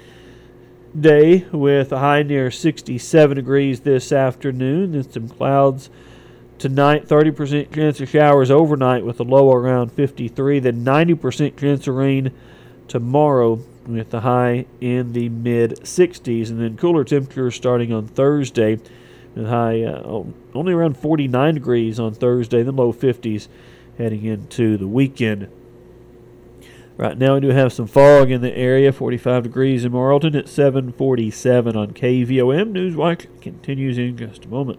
day 0.98 1.44
with 1.52 1.92
a 1.92 1.98
high 1.98 2.24
near 2.24 2.50
67 2.50 3.36
degrees 3.36 3.80
this 3.80 4.10
afternoon 4.10 4.94
and 4.94 5.12
some 5.12 5.28
clouds 5.28 5.88
Tonight, 6.58 7.06
30% 7.06 7.70
chance 7.70 8.00
of 8.00 8.08
showers 8.08 8.50
overnight 8.50 9.04
with 9.04 9.20
a 9.20 9.24
low 9.24 9.52
around 9.52 9.92
53. 9.92 10.58
Then 10.58 10.82
90% 10.82 11.58
chance 11.58 11.86
of 11.86 11.94
rain 11.94 12.30
tomorrow 12.88 13.60
with 13.86 14.10
the 14.10 14.20
high 14.20 14.66
in 14.80 15.12
the 15.12 15.28
mid 15.28 15.80
60s. 15.80 16.50
And 16.50 16.60
then 16.60 16.76
cooler 16.76 17.04
temperatures 17.04 17.54
starting 17.54 17.92
on 17.92 18.06
Thursday 18.06 18.78
The 19.34 19.48
high 19.48 19.82
uh, 19.82 20.24
only 20.54 20.72
around 20.72 20.96
49 20.96 21.54
degrees 21.54 22.00
on 22.00 22.14
Thursday, 22.14 22.62
the 22.62 22.72
low 22.72 22.92
50s 22.92 23.48
heading 23.98 24.24
into 24.24 24.76
the 24.76 24.86
weekend. 24.86 25.48
Right 26.96 27.18
now, 27.18 27.34
we 27.34 27.40
do 27.40 27.48
have 27.48 27.74
some 27.74 27.86
fog 27.86 28.30
in 28.30 28.40
the 28.40 28.56
area, 28.56 28.90
45 28.90 29.42
degrees 29.42 29.84
in 29.84 29.92
Morrilton 29.92 30.34
at 30.34 30.48
747 30.48 31.76
on 31.76 31.90
KVOM. 31.92 32.72
Newswatch 32.72 33.26
continues 33.42 33.98
in 33.98 34.16
just 34.16 34.46
a 34.46 34.48
moment. 34.48 34.78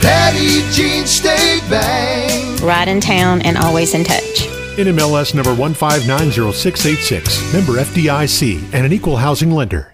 Petit 0.00 0.62
Jean 0.72 1.06
State 1.06 1.62
Bank. 1.68 2.60
Right 2.62 2.88
in 2.88 3.00
town 3.00 3.42
and 3.42 3.56
always 3.56 3.94
in 3.94 4.04
touch. 4.04 4.46
NMLS 4.76 5.34
number 5.34 5.54
1590686, 5.54 7.52
member 7.52 7.72
FDIC, 7.80 8.74
and 8.74 8.84
an 8.86 8.92
equal 8.92 9.16
housing 9.16 9.50
lender. 9.50 9.92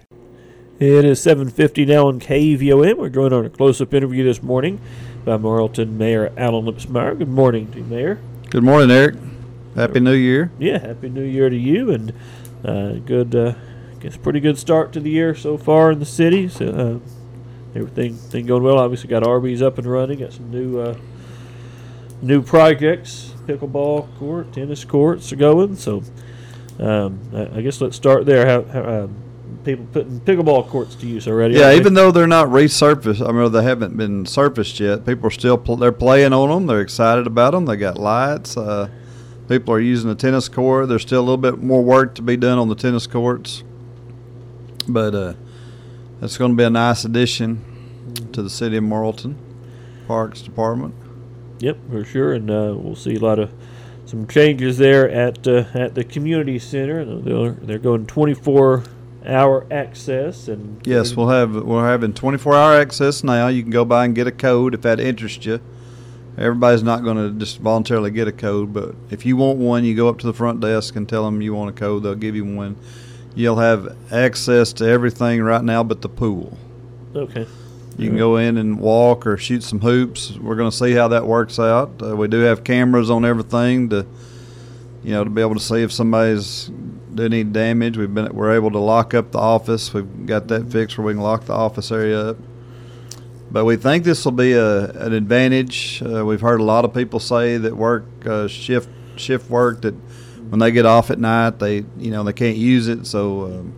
It 0.79 1.05
is 1.05 1.19
7.50 1.25 1.87
now 1.87 2.07
on 2.07 2.19
KVOM. 2.19 2.97
We're 2.97 3.09
going 3.09 3.31
on 3.31 3.45
a 3.45 3.49
close-up 3.49 3.93
interview 3.93 4.25
this 4.25 4.43
morning 4.43 4.81
by 5.23 5.37
Morrilton 5.37 5.91
Mayor 5.91 6.33
Alan 6.35 6.65
Lipsmeyer. 6.65 7.17
Good 7.17 7.29
morning 7.29 7.71
to 7.71 7.77
you, 7.77 7.85
Mayor. 7.85 8.19
Good 8.49 8.63
morning, 8.63 8.91
Eric. 8.91 9.15
Happy 9.75 9.99
New 10.01 10.13
Year. 10.13 10.51
Yeah, 10.59 10.79
Happy 10.79 11.09
New 11.09 11.23
Year 11.23 11.49
to 11.49 11.55
you, 11.55 11.91
and 11.91 12.11
uh, 12.65 12.93
good, 13.05 13.33
uh, 13.33 13.53
guess 14.01 14.17
pretty 14.17 14.39
good 14.41 14.57
start 14.57 14.91
to 14.93 14.99
the 14.99 15.09
year 15.09 15.33
so 15.33 15.57
far 15.57 15.91
in 15.91 15.99
the 15.99 16.05
city. 16.05 16.49
So, 16.49 16.67
uh, 16.67 17.22
everything 17.75 18.15
thing 18.15 18.45
going 18.45 18.63
well. 18.63 18.79
Obviously, 18.79 19.09
got 19.09 19.25
Arby's 19.25 19.61
up 19.61 19.77
and 19.77 19.87
running. 19.87 20.19
Got 20.19 20.33
some 20.33 20.51
new 20.51 20.79
uh, 20.79 20.97
new 22.21 22.41
projects, 22.41 23.33
pickleball 23.45 24.07
court, 24.17 24.53
tennis 24.53 24.85
courts 24.85 25.31
are 25.31 25.35
going. 25.35 25.75
So, 25.75 26.03
um, 26.79 27.19
I, 27.33 27.57
I, 27.57 27.61
guess 27.61 27.81
let's 27.81 27.95
start 27.95 28.25
there. 28.25 28.45
How, 28.45 28.63
how 28.63 29.03
um, 29.03 29.15
people 29.63 29.85
putting 29.91 30.19
pickleball 30.21 30.67
courts 30.67 30.95
to 30.95 31.07
use 31.07 31.27
already? 31.27 31.55
Yeah, 31.55 31.73
even 31.73 31.93
though 31.93 32.11
they're 32.11 32.27
not 32.27 32.47
resurfaced, 32.47 33.27
I 33.27 33.31
mean 33.31 33.51
they 33.51 33.63
haven't 33.63 33.97
been 33.97 34.25
surfaced 34.25 34.79
yet. 34.79 35.05
People 35.05 35.27
are 35.27 35.31
still 35.31 35.57
pl- 35.57 35.77
they're 35.77 35.91
playing 35.91 36.33
on 36.33 36.49
them. 36.49 36.67
They're 36.67 36.81
excited 36.81 37.27
about 37.27 37.51
them. 37.51 37.65
They 37.65 37.77
got 37.77 37.97
lights. 37.97 38.57
Uh, 38.57 38.89
people 39.47 39.73
are 39.73 39.79
using 39.79 40.09
the 40.09 40.15
tennis 40.15 40.49
court. 40.49 40.87
There's 40.87 41.01
still 41.01 41.19
a 41.19 41.25
little 41.25 41.37
bit 41.37 41.61
more 41.61 41.83
work 41.83 42.15
to 42.15 42.21
be 42.21 42.37
done 42.37 42.57
on 42.57 42.69
the 42.69 42.75
tennis 42.75 43.07
courts, 43.07 43.63
but. 44.87 45.13
Uh, 45.13 45.33
it's 46.23 46.37
going 46.37 46.51
to 46.51 46.57
be 46.57 46.63
a 46.63 46.69
nice 46.69 47.03
addition 47.03 47.63
to 48.31 48.41
the 48.41 48.49
city 48.49 48.77
of 48.77 48.83
Morrilton 48.83 49.35
Parks 50.07 50.41
Department. 50.41 50.95
Yep, 51.59 51.77
for 51.89 52.05
sure, 52.05 52.33
and 52.33 52.49
uh, 52.49 52.73
we'll 52.77 52.95
see 52.95 53.15
a 53.15 53.19
lot 53.19 53.39
of 53.39 53.51
some 54.05 54.27
changes 54.27 54.77
there 54.77 55.09
at 55.09 55.47
uh, 55.47 55.65
at 55.73 55.95
the 55.95 56.03
community 56.03 56.59
center. 56.59 57.05
They're 57.05 57.51
they're 57.51 57.79
going 57.79 58.05
24 58.05 58.83
hour 59.25 59.65
access 59.71 60.49
and 60.49 60.85
yes, 60.85 61.15
we'll 61.15 61.29
have 61.29 61.55
we're 61.55 61.87
having 61.87 62.13
24 62.13 62.55
hour 62.55 62.73
access 62.75 63.23
now. 63.23 63.47
You 63.47 63.61
can 63.61 63.71
go 63.71 63.85
by 63.85 64.05
and 64.05 64.13
get 64.13 64.27
a 64.27 64.31
code 64.31 64.73
if 64.73 64.81
that 64.81 64.99
interests 64.99 65.45
you. 65.45 65.61
Everybody's 66.37 66.83
not 66.83 67.03
going 67.03 67.17
to 67.17 67.39
just 67.39 67.59
voluntarily 67.59 68.09
get 68.09 68.27
a 68.27 68.31
code, 68.31 68.73
but 68.73 68.95
if 69.11 69.25
you 69.25 69.37
want 69.37 69.59
one, 69.59 69.85
you 69.85 69.95
go 69.95 70.09
up 70.09 70.17
to 70.19 70.25
the 70.25 70.33
front 70.33 70.59
desk 70.61 70.95
and 70.95 71.07
tell 71.07 71.25
them 71.25 71.41
you 71.41 71.53
want 71.53 71.69
a 71.69 71.73
code. 71.73 72.03
They'll 72.03 72.15
give 72.15 72.35
you 72.35 72.43
one 72.43 72.75
you'll 73.35 73.57
have 73.57 73.95
access 74.11 74.73
to 74.73 74.85
everything 74.85 75.41
right 75.41 75.63
now 75.63 75.83
but 75.83 76.01
the 76.01 76.09
pool. 76.09 76.57
Okay. 77.15 77.47
You 77.97 78.09
can 78.09 78.17
go 78.17 78.37
in 78.37 78.57
and 78.57 78.79
walk 78.79 79.27
or 79.27 79.37
shoot 79.37 79.63
some 79.63 79.79
hoops. 79.79 80.31
We're 80.31 80.55
going 80.55 80.71
to 80.71 80.75
see 80.75 80.93
how 80.93 81.09
that 81.09 81.27
works 81.27 81.59
out. 81.59 82.01
Uh, 82.01 82.15
we 82.15 82.27
do 82.27 82.39
have 82.39 82.63
cameras 82.63 83.11
on 83.11 83.23
everything 83.23 83.89
to, 83.89 84.07
you 85.03 85.11
know, 85.11 85.23
to 85.23 85.29
be 85.29 85.41
able 85.41 85.53
to 85.53 85.59
see 85.59 85.83
if 85.83 85.91
somebody's 85.91 86.71
doing 87.13 87.33
any 87.33 87.43
damage. 87.43 87.97
We've 87.97 88.13
been 88.13 88.33
we're 88.33 88.55
able 88.55 88.71
to 88.71 88.79
lock 88.79 89.13
up 89.13 89.31
the 89.31 89.37
office. 89.37 89.93
We've 89.93 90.25
got 90.25 90.47
that 90.47 90.71
fixed 90.71 90.97
where 90.97 91.05
we 91.05 91.13
can 91.13 91.21
lock 91.21 91.45
the 91.45 91.53
office 91.53 91.91
area 91.91 92.31
up. 92.31 92.37
But 93.51 93.65
we 93.65 93.75
think 93.75 94.03
this 94.03 94.25
will 94.25 94.31
be 94.31 94.53
a 94.53 94.85
an 94.85 95.13
advantage. 95.13 96.01
Uh, 96.01 96.25
we've 96.25 96.41
heard 96.41 96.59
a 96.59 96.63
lot 96.63 96.85
of 96.85 96.93
people 96.95 97.19
say 97.19 97.57
that 97.57 97.77
work 97.77 98.05
uh, 98.25 98.47
shift 98.47 98.89
shift 99.17 99.51
work 99.51 99.83
that 99.83 99.93
when 100.53 100.59
they 100.59 100.71
get 100.71 100.85
off 100.85 101.09
at 101.09 101.17
night, 101.17 101.57
they 101.57 101.77
you 101.97 102.11
know 102.11 102.23
they 102.23 102.31
can't 102.31 102.57
use 102.57 102.87
it. 102.87 103.07
So 103.07 103.45
um, 103.45 103.73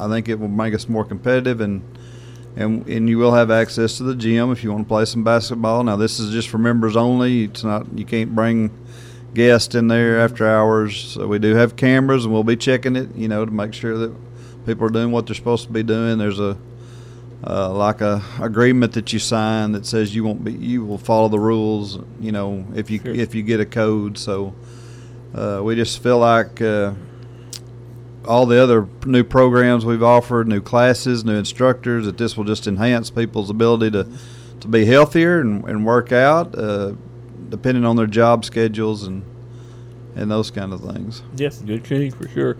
I 0.00 0.08
think 0.08 0.30
it 0.30 0.36
will 0.40 0.48
make 0.48 0.72
us 0.72 0.88
more 0.88 1.04
competitive 1.04 1.60
and. 1.60 1.82
And, 2.56 2.86
and 2.86 3.08
you 3.08 3.18
will 3.18 3.34
have 3.34 3.50
access 3.50 3.96
to 3.96 4.04
the 4.04 4.14
gym 4.14 4.52
if 4.52 4.62
you 4.62 4.70
want 4.70 4.84
to 4.84 4.88
play 4.88 5.06
some 5.06 5.24
basketball. 5.24 5.82
Now 5.82 5.96
this 5.96 6.20
is 6.20 6.30
just 6.30 6.48
for 6.48 6.56
members 6.56 6.94
only. 6.94 7.46
It's 7.46 7.64
not 7.64 7.98
you 7.98 8.04
can't 8.04 8.32
bring 8.32 8.70
guests 9.34 9.74
in 9.74 9.88
there 9.88 10.20
after 10.20 10.48
hours. 10.48 10.96
So 10.96 11.26
we 11.26 11.40
do 11.40 11.56
have 11.56 11.74
cameras 11.74 12.24
and 12.24 12.32
we'll 12.32 12.44
be 12.44 12.54
checking 12.54 12.94
it, 12.94 13.12
you 13.16 13.26
know, 13.26 13.44
to 13.44 13.50
make 13.50 13.74
sure 13.74 13.98
that 13.98 14.14
people 14.66 14.86
are 14.86 14.90
doing 14.90 15.10
what 15.10 15.26
they're 15.26 15.34
supposed 15.34 15.66
to 15.66 15.72
be 15.72 15.82
doing. 15.82 16.18
There's 16.18 16.38
a 16.38 16.56
uh, 17.44 17.72
like 17.72 18.00
a 18.00 18.22
agreement 18.40 18.92
that 18.92 19.12
you 19.12 19.18
sign 19.18 19.72
that 19.72 19.84
says 19.84 20.14
you 20.14 20.22
won't 20.22 20.44
be 20.44 20.52
you 20.52 20.84
will 20.84 20.96
follow 20.96 21.28
the 21.28 21.40
rules, 21.40 21.98
you 22.20 22.30
know, 22.30 22.64
if 22.76 22.88
you 22.88 23.00
sure. 23.00 23.12
if 23.12 23.34
you 23.34 23.42
get 23.42 23.58
a 23.58 23.66
code. 23.66 24.16
So 24.16 24.54
uh, 25.34 25.60
we 25.62 25.74
just 25.74 26.02
feel 26.02 26.18
like 26.18 26.60
uh, 26.60 26.92
all 28.26 28.46
the 28.46 28.62
other 28.62 28.88
new 29.04 29.24
programs 29.24 29.84
we've 29.84 30.02
offered, 30.02 30.48
new 30.48 30.60
classes, 30.60 31.24
new 31.24 31.36
instructors, 31.36 32.06
that 32.06 32.18
this 32.18 32.36
will 32.36 32.44
just 32.44 32.66
enhance 32.66 33.10
people's 33.10 33.50
ability 33.50 33.90
to, 33.90 34.06
to 34.60 34.68
be 34.68 34.84
healthier 34.84 35.40
and, 35.40 35.64
and 35.64 35.84
work 35.84 36.12
out, 36.12 36.56
uh, 36.56 36.92
depending 37.48 37.84
on 37.84 37.96
their 37.96 38.06
job 38.06 38.44
schedules 38.44 39.04
and 39.04 39.24
and 40.16 40.30
those 40.30 40.50
kind 40.50 40.72
of 40.72 40.80
things. 40.80 41.22
Yes, 41.36 41.60
good 41.60 41.84
change 41.84 42.14
for 42.14 42.28
sure. 42.28 42.56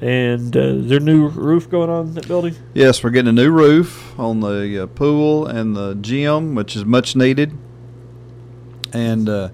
And 0.00 0.56
uh, 0.56 0.60
is 0.60 0.88
there 0.88 0.98
a 0.98 1.00
new 1.00 1.28
roof 1.28 1.70
going 1.70 1.88
on 1.88 2.08
in 2.08 2.14
that 2.14 2.26
building? 2.26 2.56
Yes, 2.74 3.02
we're 3.02 3.10
getting 3.10 3.28
a 3.28 3.32
new 3.32 3.50
roof 3.50 4.18
on 4.18 4.40
the 4.40 4.82
uh, 4.82 4.86
pool 4.88 5.46
and 5.46 5.76
the 5.76 5.94
gym, 5.94 6.54
which 6.54 6.74
is 6.74 6.84
much 6.84 7.14
needed. 7.14 7.56
And 8.92 9.28
uh, 9.28 9.50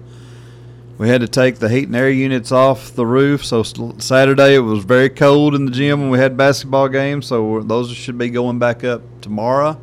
we 0.99 1.07
had 1.07 1.21
to 1.21 1.29
take 1.29 1.59
the 1.59 1.69
heat 1.69 1.87
and 1.87 1.95
air 1.95 2.09
units 2.09 2.51
off 2.51 2.93
the 2.93 3.05
roof. 3.05 3.45
So 3.45 3.63
Saturday 3.63 4.55
it 4.55 4.59
was 4.59 4.83
very 4.83 5.09
cold 5.09 5.55
in 5.55 5.63
the 5.65 5.71
gym 5.71 6.01
when 6.01 6.09
we 6.09 6.19
had 6.19 6.35
basketball 6.35 6.89
games. 6.89 7.25
So 7.25 7.61
those 7.61 7.89
should 7.95 8.17
be 8.17 8.29
going 8.29 8.59
back 8.59 8.83
up 8.83 9.01
tomorrow. 9.21 9.79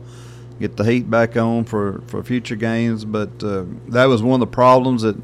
Get 0.60 0.76
the 0.76 0.84
heat 0.84 1.10
back 1.10 1.34
on 1.34 1.64
for, 1.64 2.02
for 2.06 2.22
future 2.22 2.54
games. 2.54 3.06
But 3.06 3.42
uh, 3.42 3.64
that 3.88 4.04
was 4.04 4.22
one 4.22 4.42
of 4.42 4.46
the 4.46 4.54
problems 4.54 5.02
that 5.02 5.16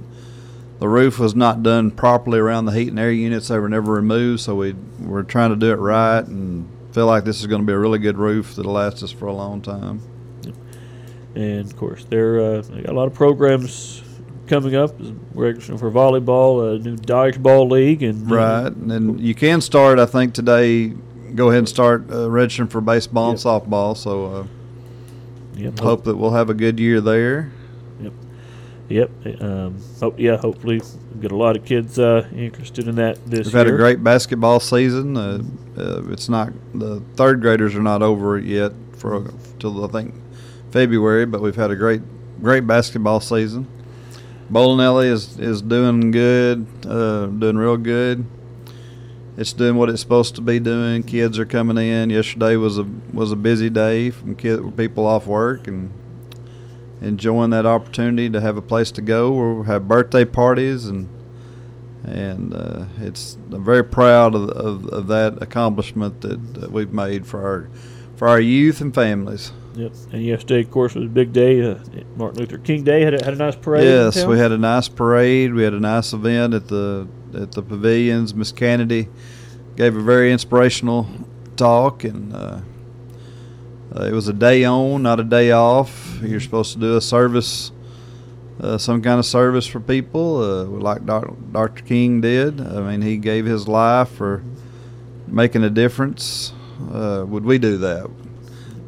the 0.79 0.89
roof 0.89 1.19
was 1.19 1.35
not 1.35 1.63
done 1.63 1.91
properly 1.91 2.39
around 2.39 2.65
the 2.65 2.73
heat 2.73 2.89
and 2.89 2.99
air 2.99 3.13
units. 3.13 3.49
They 3.49 3.59
were 3.59 3.69
never 3.69 3.93
removed. 3.93 4.41
So 4.41 4.55
we 4.55 4.73
we're 4.99 5.25
trying 5.25 5.51
to 5.51 5.57
do 5.57 5.73
it 5.73 5.77
right 5.77 6.25
and 6.25 6.71
feel 6.93 7.07
like 7.07 7.25
this 7.25 7.41
is 7.41 7.47
going 7.47 7.61
to 7.61 7.67
be 7.67 7.73
a 7.75 7.79
really 7.79 7.99
good 7.99 8.17
roof 8.17 8.57
that'll 8.57 8.73
last 8.73 9.03
us 9.03 9.11
for 9.11 9.27
a 9.27 9.35
long 9.35 9.61
time. 9.61 10.01
And 11.35 11.67
of 11.67 11.77
course, 11.77 12.05
there 12.05 12.41
uh, 12.41 12.63
got 12.63 12.89
a 12.89 12.93
lot 12.93 13.09
of 13.09 13.15
programs 13.15 14.03
coming 14.47 14.75
up 14.75 14.97
for 14.99 15.91
volleyball, 15.91 16.77
a 16.77 16.79
new 16.79 16.97
dodgeball 16.97 17.71
league, 17.71 18.03
and 18.03 18.31
right, 18.31 18.73
and 18.73 19.21
you 19.21 19.35
can 19.35 19.61
start. 19.61 19.99
I 19.99 20.07
think 20.07 20.35
today, 20.35 20.89
go 21.35 21.49
ahead 21.49 21.61
and 21.61 21.69
start 21.69 22.11
uh, 22.11 22.31
registering 22.31 22.69
for 22.69 22.81
baseball 22.81 23.29
yep. 23.29 23.33
and 23.33 23.39
softball. 23.39 23.97
So, 23.97 24.27
uh, 24.27 24.47
yep, 25.55 25.79
hope, 25.79 26.05
that 26.05 26.17
we'll 26.17 26.33
have 26.33 26.51
a 26.51 26.55
good 26.55 26.79
year 26.79 27.01
there. 27.01 27.53
Yep, 28.01 29.11
yep. 29.25 29.43
Um, 29.43 29.79
hope 30.01 30.19
yeah. 30.19 30.37
Hopefully, 30.37 30.83
get 31.21 31.33
a 31.33 31.37
lot 31.37 31.57
of 31.57 31.65
kids 31.65 31.99
uh, 31.99 32.29
interested 32.35 32.89
in 32.89 32.97
that 32.97 33.25
this 33.25 33.47
We've 33.47 33.55
year. 33.55 33.65
had 33.65 33.75
a 33.75 33.77
great 33.77 34.05
basketball 34.05 34.61
season. 34.61 35.17
Uh, 35.17 35.43
uh, 35.77 36.03
it's 36.11 36.29
not 36.29 36.53
the 36.75 37.01
third 37.15 37.41
graders 37.41 37.75
are 37.75 37.83
not 37.83 38.03
over 38.03 38.39
yet 38.39 38.73
for 38.93 39.33
till 39.59 39.85
I 39.85 39.89
think 39.89 40.15
February, 40.71 41.25
but 41.25 41.41
we've 41.41 41.57
had 41.57 41.71
a 41.71 41.77
great 41.77 42.03
great 42.43 42.67
basketball 42.67 43.21
season. 43.21 43.67
Bowling 44.53 44.85
Alley 44.85 45.09
is, 45.09 45.39
is 45.39 45.63
doing 45.63 46.11
good, 46.11 46.67
uh, 46.87 47.25
doing 47.25 47.57
real 47.57 47.79
good. 47.79 48.27
It's 49.39 49.55
doing 49.55 49.77
what 49.77 49.89
it's 49.89 50.03
supposed 50.03 50.35
to 50.35 50.43
be 50.43 50.61
doing. 50.61 51.05
Kids 51.05 51.39
are 51.39 51.47
coming 51.47 51.79
in. 51.79 52.11
Yesterday 52.11 52.57
was 52.57 52.79
a 52.79 52.87
was 53.15 53.33
a 53.33 53.37
busy 53.37 53.71
day 53.71 54.11
from 54.11 54.37
kid, 54.37 54.77
people 54.77 55.07
off 55.07 55.27
work 55.27 55.67
and 55.67 55.91
enjoying 57.01 57.49
that 57.49 57.65
opportunity 57.65 58.29
to 58.29 58.43
have 58.43 58.59
a 58.59 58.63
place 58.63 58.91
to 58.91 59.01
go. 59.01 59.31
We'll 59.31 59.63
have 59.63 59.89
birthday 59.89 60.27
parties 60.27 60.85
and 60.85 61.09
and 62.05 62.53
uh, 62.53 62.85
it's 62.99 63.39
I'm 63.51 63.65
very 63.65 63.85
proud 63.85 64.35
of, 64.35 64.51
of, 64.51 64.87
of, 64.89 65.07
that 65.07 65.41
accomplishment 65.41 66.21
that, 66.21 66.55
that 66.61 66.73
we've 66.73 66.93
made 66.93 67.27
for 67.27 67.43
our 67.43 67.71
for 68.17 68.29
our 68.29 68.41
youth 68.41 68.83
and 68.83 68.95
families. 68.95 69.51
Yep. 69.75 69.93
And 70.13 70.23
yesterday, 70.23 70.61
of 70.61 70.71
course, 70.71 70.95
was 70.95 71.05
a 71.05 71.09
big 71.09 71.33
day. 71.33 71.63
Uh, 71.63 71.79
Martin 72.17 72.41
Luther 72.41 72.59
King 72.59 72.85
Day 72.85 73.03
had 73.03 73.15
a, 73.15 73.25
had 73.25 73.35
a 73.35 73.37
nice 73.37 73.57
parade. 73.57 73.85
Yes, 73.85 74.25
we 74.25 74.39
had 74.39 74.53
a 74.53 74.59
nice 74.59 74.89
parade. 74.89 75.55
We 75.55 75.63
had 75.63 75.73
a 75.73 75.81
nice 75.81 76.13
event 76.13 76.55
at 76.55 76.69
the 76.69 77.09
at 77.35 77.53
the 77.53 77.63
pavilions. 77.63 78.35
Miss 78.35 78.53
Kennedy 78.53 79.09
gave 79.77 79.97
a 79.97 80.03
very 80.03 80.31
inspirational 80.31 81.09
talk, 81.57 82.05
and 82.05 82.35
uh, 82.35 82.61
uh, 83.97 84.05
it 84.05 84.13
was 84.13 84.29
a 84.29 84.33
day 84.33 84.65
on, 84.65 85.03
not 85.03 85.21
a 85.21 85.25
day 85.25 85.53
off. 85.53 86.19
You're 86.23 86.41
supposed 86.41 86.75
to 86.75 86.79
do 86.79 86.97
a 86.97 87.01
service, 87.01 87.73
uh, 88.61 88.77
some 88.77 89.01
kind 89.01 89.19
of 89.19 89.25
service 89.25 89.67
for 89.67 89.81
people, 89.81 90.43
uh, 90.43 90.65
like 90.65 91.07
Doc- 91.07 91.35
Dr. 91.51 91.83
King 91.83 92.21
did. 92.21 92.61
I 92.61 92.81
mean, 92.81 93.01
he 93.01 93.17
gave 93.17 93.47
his 93.47 93.67
life 93.69 94.11
for 94.11 94.43
making 95.27 95.65
a 95.65 95.71
difference. 95.71 96.53
Uh, 96.93 97.25
would 97.27 97.45
we 97.45 97.59
do 97.59 97.79
that? 97.79 98.11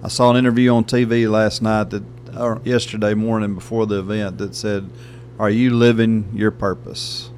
I 0.04 0.08
saw 0.08 0.30
an 0.30 0.36
interview 0.36 0.70
on 0.70 0.84
TV 0.84 1.30
last 1.30 1.62
night 1.62 1.88
that, 1.88 2.02
or 2.38 2.60
yesterday 2.62 3.14
morning 3.14 3.54
before 3.54 3.86
the 3.86 4.00
event 4.00 4.36
that 4.36 4.54
said, 4.54 4.90
"Are 5.38 5.48
you 5.48 5.70
living 5.70 6.28
your 6.34 6.50
purpose? 6.50 7.30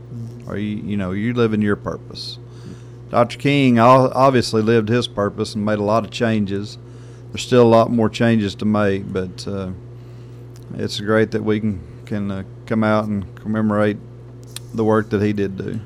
Are 0.48 0.58
you, 0.58 0.76
you 0.78 0.96
know, 0.96 1.12
you 1.12 1.32
living 1.32 1.62
your 1.62 1.76
purpose?" 1.76 2.40
Dr. 3.10 3.38
King 3.38 3.78
obviously 3.78 4.62
lived 4.62 4.88
his 4.88 5.06
purpose 5.06 5.54
and 5.54 5.64
made 5.64 5.78
a 5.78 5.84
lot 5.84 6.04
of 6.04 6.10
changes. 6.10 6.76
There's 7.30 7.42
still 7.42 7.62
a 7.62 7.68
lot 7.68 7.92
more 7.92 8.08
changes 8.08 8.56
to 8.56 8.64
make, 8.64 9.12
but 9.12 9.46
uh, 9.46 9.70
it's 10.74 10.98
great 10.98 11.30
that 11.30 11.44
we 11.44 11.60
can 11.60 11.80
can 12.04 12.30
uh, 12.32 12.42
come 12.66 12.82
out 12.82 13.04
and 13.04 13.32
commemorate 13.36 13.98
the 14.74 14.82
work 14.82 15.10
that 15.10 15.22
he 15.22 15.32
did 15.32 15.56
do. 15.56 15.78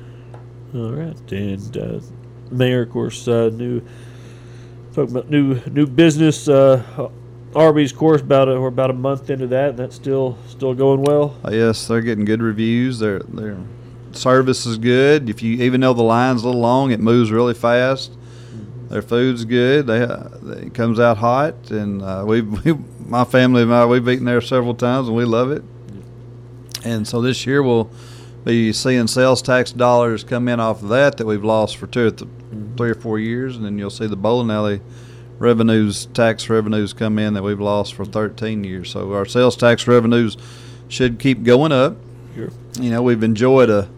All 0.73 0.93
right, 0.93 1.31
and 1.31 1.77
uh, 1.77 1.99
mayor, 2.49 2.81
of 2.81 2.89
course, 2.89 3.27
uh, 3.27 3.51
new 3.53 3.83
talking 4.93 5.11
about 5.11 5.29
new 5.29 5.59
new 5.71 5.87
business. 5.87 6.47
Uh, 6.47 7.09
Arby's, 7.55 7.91
course, 7.91 8.21
about 8.21 8.47
a, 8.47 8.59
we're 8.59 8.69
about 8.69 8.89
a 8.89 8.93
month 8.93 9.29
into 9.29 9.47
that. 9.47 9.71
And 9.71 9.79
that's 9.79 9.95
still 9.95 10.37
still 10.47 10.73
going 10.73 11.03
well. 11.03 11.35
Uh, 11.45 11.51
yes, 11.51 11.87
they're 11.87 12.01
getting 12.01 12.25
good 12.25 12.41
reviews. 12.41 12.99
Their 12.99 13.19
their 13.19 13.57
service 14.13 14.65
is 14.65 14.77
good. 14.77 15.29
If 15.29 15.41
you 15.41 15.61
even 15.63 15.81
though 15.81 15.93
the 15.93 16.03
line's 16.03 16.43
a 16.43 16.47
little 16.47 16.61
long, 16.61 16.91
it 16.91 16.99
moves 16.99 17.31
really 17.31 17.53
fast. 17.53 18.13
Their 18.89 19.01
food's 19.01 19.45
good. 19.45 19.87
They 19.87 20.01
uh, 20.03 20.29
it 20.57 20.73
comes 20.73 20.99
out 20.99 21.17
hot, 21.17 21.71
and 21.71 22.01
uh, 22.01 22.23
we, 22.27 22.41
we 22.41 22.77
my 23.05 23.23
family 23.23 23.63
and 23.63 23.73
I 23.73 23.85
we've 23.85 24.07
eaten 24.07 24.25
there 24.25 24.41
several 24.41 24.75
times, 24.75 25.07
and 25.07 25.15
we 25.15 25.25
love 25.25 25.51
it. 25.51 25.63
And 26.83 27.07
so 27.07 27.21
this 27.21 27.45
year 27.45 27.61
we'll 27.61 27.91
be 28.43 28.73
seeing 28.73 29.07
sales 29.07 29.41
tax 29.41 29.71
dollars 29.71 30.23
come 30.23 30.47
in 30.47 30.59
off 30.59 30.81
of 30.81 30.89
that 30.89 31.17
that 31.17 31.27
we've 31.27 31.43
lost 31.43 31.77
for 31.77 31.85
two 31.85 32.07
or 32.07 32.11
th- 32.11 32.31
three 32.77 32.91
or 32.91 32.95
four 32.95 33.19
years, 33.19 33.55
and 33.55 33.65
then 33.65 33.77
you'll 33.77 33.89
see 33.89 34.07
the 34.07 34.15
bowling 34.15 34.51
alley 34.51 34.81
revenues, 35.39 36.05
tax 36.07 36.49
revenues 36.49 36.93
come 36.93 37.17
in 37.17 37.33
that 37.33 37.43
we've 37.43 37.59
lost 37.59 37.93
for 37.93 38.05
13 38.05 38.63
years. 38.63 38.91
So 38.91 39.13
our 39.13 39.25
sales 39.25 39.55
tax 39.55 39.87
revenues 39.87 40.37
should 40.87 41.19
keep 41.19 41.43
going 41.43 41.71
up. 41.71 41.97
Sure. 42.35 42.49
You 42.79 42.91
know, 42.91 43.01
we've 43.01 43.23
enjoyed 43.23 43.69
a 43.69 43.89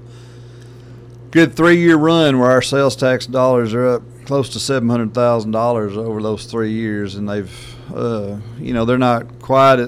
good 1.31 1.55
three 1.55 1.77
year 1.77 1.97
run 1.97 2.39
where 2.39 2.49
our 2.49 2.61
sales 2.61 2.95
tax 2.95 3.25
dollars 3.25 3.73
are 3.73 3.87
up 3.87 4.03
close 4.25 4.49
to 4.49 4.59
$700,000 4.59 5.97
over 5.97 6.21
those 6.21 6.45
three 6.45 6.71
years, 6.71 7.15
and 7.15 7.27
they've, 7.27 7.75
uh, 7.93 8.37
you 8.57 8.73
know, 8.73 8.85
they're 8.85 8.97
not 8.97 9.39
quite 9.39 9.79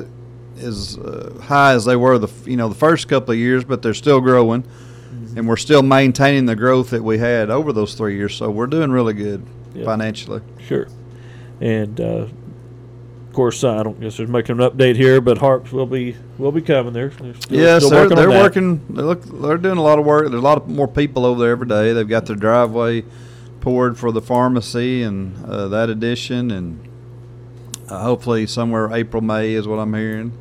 as 0.57 0.97
uh, 0.97 1.39
high 1.43 1.73
as 1.73 1.85
they 1.85 1.95
were 1.95 2.17
the 2.17 2.31
you 2.49 2.57
know 2.57 2.69
the 2.69 2.75
first 2.75 3.07
couple 3.07 3.31
of 3.33 3.37
years, 3.37 3.63
but 3.63 3.81
they're 3.81 3.93
still 3.93 4.21
growing, 4.21 4.63
and 5.35 5.47
we're 5.47 5.57
still 5.57 5.81
maintaining 5.83 6.45
the 6.45 6.55
growth 6.55 6.89
that 6.91 7.03
we 7.03 7.17
had 7.17 7.49
over 7.49 7.73
those 7.73 7.93
three 7.93 8.15
years. 8.15 8.35
So 8.35 8.49
we're 8.49 8.67
doing 8.67 8.91
really 8.91 9.13
good 9.13 9.45
Yeah. 9.73 9.85
financially. 9.85 10.41
Sure. 10.67 10.87
And 11.61 11.99
uh, 11.99 12.03
of 12.27 13.33
course, 13.33 13.63
I 13.63 13.83
don't 13.83 13.99
guess 13.99 14.17
there's 14.17 14.29
making 14.29 14.59
an 14.59 14.69
update 14.69 14.95
here, 14.95 15.19
but 15.21 15.37
Harps 15.37 15.71
will 15.71 15.85
be 15.85 16.15
will 16.37 16.51
be 16.51 16.61
coming. 16.61 16.93
They're, 16.93 17.09
they're 17.09 17.33
still, 17.33 17.59
yes, 17.59 17.85
still 17.85 18.07
they're, 18.07 18.09
working 18.09 18.15
they're 18.17 18.41
working. 18.41 18.85
They 18.95 19.01
look, 19.01 19.23
they're 19.23 19.57
doing 19.57 19.77
a 19.77 19.81
lot 19.83 19.99
of 19.99 20.05
work. 20.05 20.29
There's 20.29 20.41
a 20.41 20.45
lot 20.45 20.57
of 20.57 20.67
more 20.69 20.87
people 20.87 21.25
over 21.25 21.41
there 21.41 21.51
every 21.51 21.67
day. 21.67 21.93
They've 21.93 22.07
got 22.07 22.25
their 22.25 22.35
driveway 22.35 23.03
poured 23.61 23.97
for 23.97 24.11
the 24.11 24.21
pharmacy 24.21 25.01
and 25.03 25.43
uh, 25.45 25.67
that 25.69 25.89
addition, 25.89 26.51
and 26.51 26.87
uh, 27.89 28.03
hopefully 28.03 28.47
somewhere 28.47 28.91
April 28.93 29.21
May 29.21 29.53
is 29.53 29.67
what 29.67 29.79
I'm 29.79 29.93
hearing. 29.93 30.31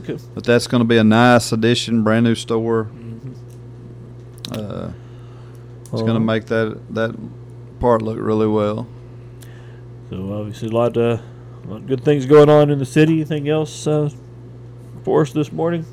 Okay. 0.00 0.18
But 0.34 0.44
that's 0.44 0.66
going 0.66 0.80
to 0.80 0.84
be 0.86 0.96
a 0.98 1.04
nice 1.04 1.52
addition, 1.52 2.02
brand 2.02 2.24
new 2.24 2.34
store. 2.34 2.88
Uh, 4.52 4.92
it's 5.92 6.02
going 6.02 6.14
to 6.14 6.20
make 6.20 6.46
that 6.46 6.80
that 6.90 7.14
part 7.80 8.02
look 8.02 8.18
really 8.20 8.46
well. 8.48 8.86
So 10.10 10.32
obviously, 10.34 10.68
a 10.68 10.72
lot, 10.72 10.96
uh, 10.96 11.18
a 11.64 11.66
lot 11.66 11.76
of 11.76 11.86
good 11.86 12.04
things 12.04 12.26
going 12.26 12.50
on 12.50 12.70
in 12.70 12.78
the 12.78 12.84
city. 12.86 13.14
Anything 13.14 13.48
else 13.48 13.86
uh, 13.86 14.10
for 15.04 15.22
us 15.22 15.32
this 15.32 15.50
morning? 15.52 15.86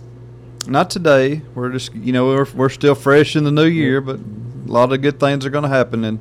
Not 0.67 0.89
today. 0.89 1.41
We're 1.55 1.71
just 1.71 1.93
you 1.95 2.13
know 2.13 2.25
we're 2.27 2.47
we're 2.55 2.69
still 2.69 2.95
fresh 2.95 3.35
in 3.35 3.43
the 3.43 3.51
new 3.51 3.65
year, 3.65 4.01
but 4.01 4.17
a 4.19 4.71
lot 4.71 4.91
of 4.91 5.01
good 5.01 5.19
things 5.19 5.45
are 5.45 5.49
going 5.49 5.63
to 5.63 5.69
happen 5.69 6.03
in 6.03 6.17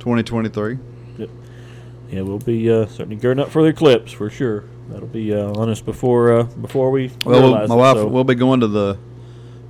2023. 0.00 0.78
Yep. 1.18 1.30
Yeah, 2.10 2.20
we'll 2.22 2.38
be 2.38 2.70
uh, 2.70 2.86
certainly 2.86 3.16
gearing 3.16 3.38
up 3.40 3.50
for 3.50 3.62
the 3.62 3.68
eclipse 3.68 4.12
for 4.12 4.28
sure. 4.30 4.64
That'll 4.88 5.06
be 5.08 5.32
uh, 5.34 5.52
on 5.52 5.68
us 5.70 5.80
before 5.80 6.32
uh, 6.40 6.42
before 6.44 6.90
we 6.90 7.10
Well, 7.24 7.50
my 7.52 7.64
it, 7.64 7.68
wife, 7.70 7.96
so- 7.96 8.06
we'll 8.08 8.24
be 8.24 8.34
going 8.34 8.60
to 8.60 8.68
the. 8.68 8.98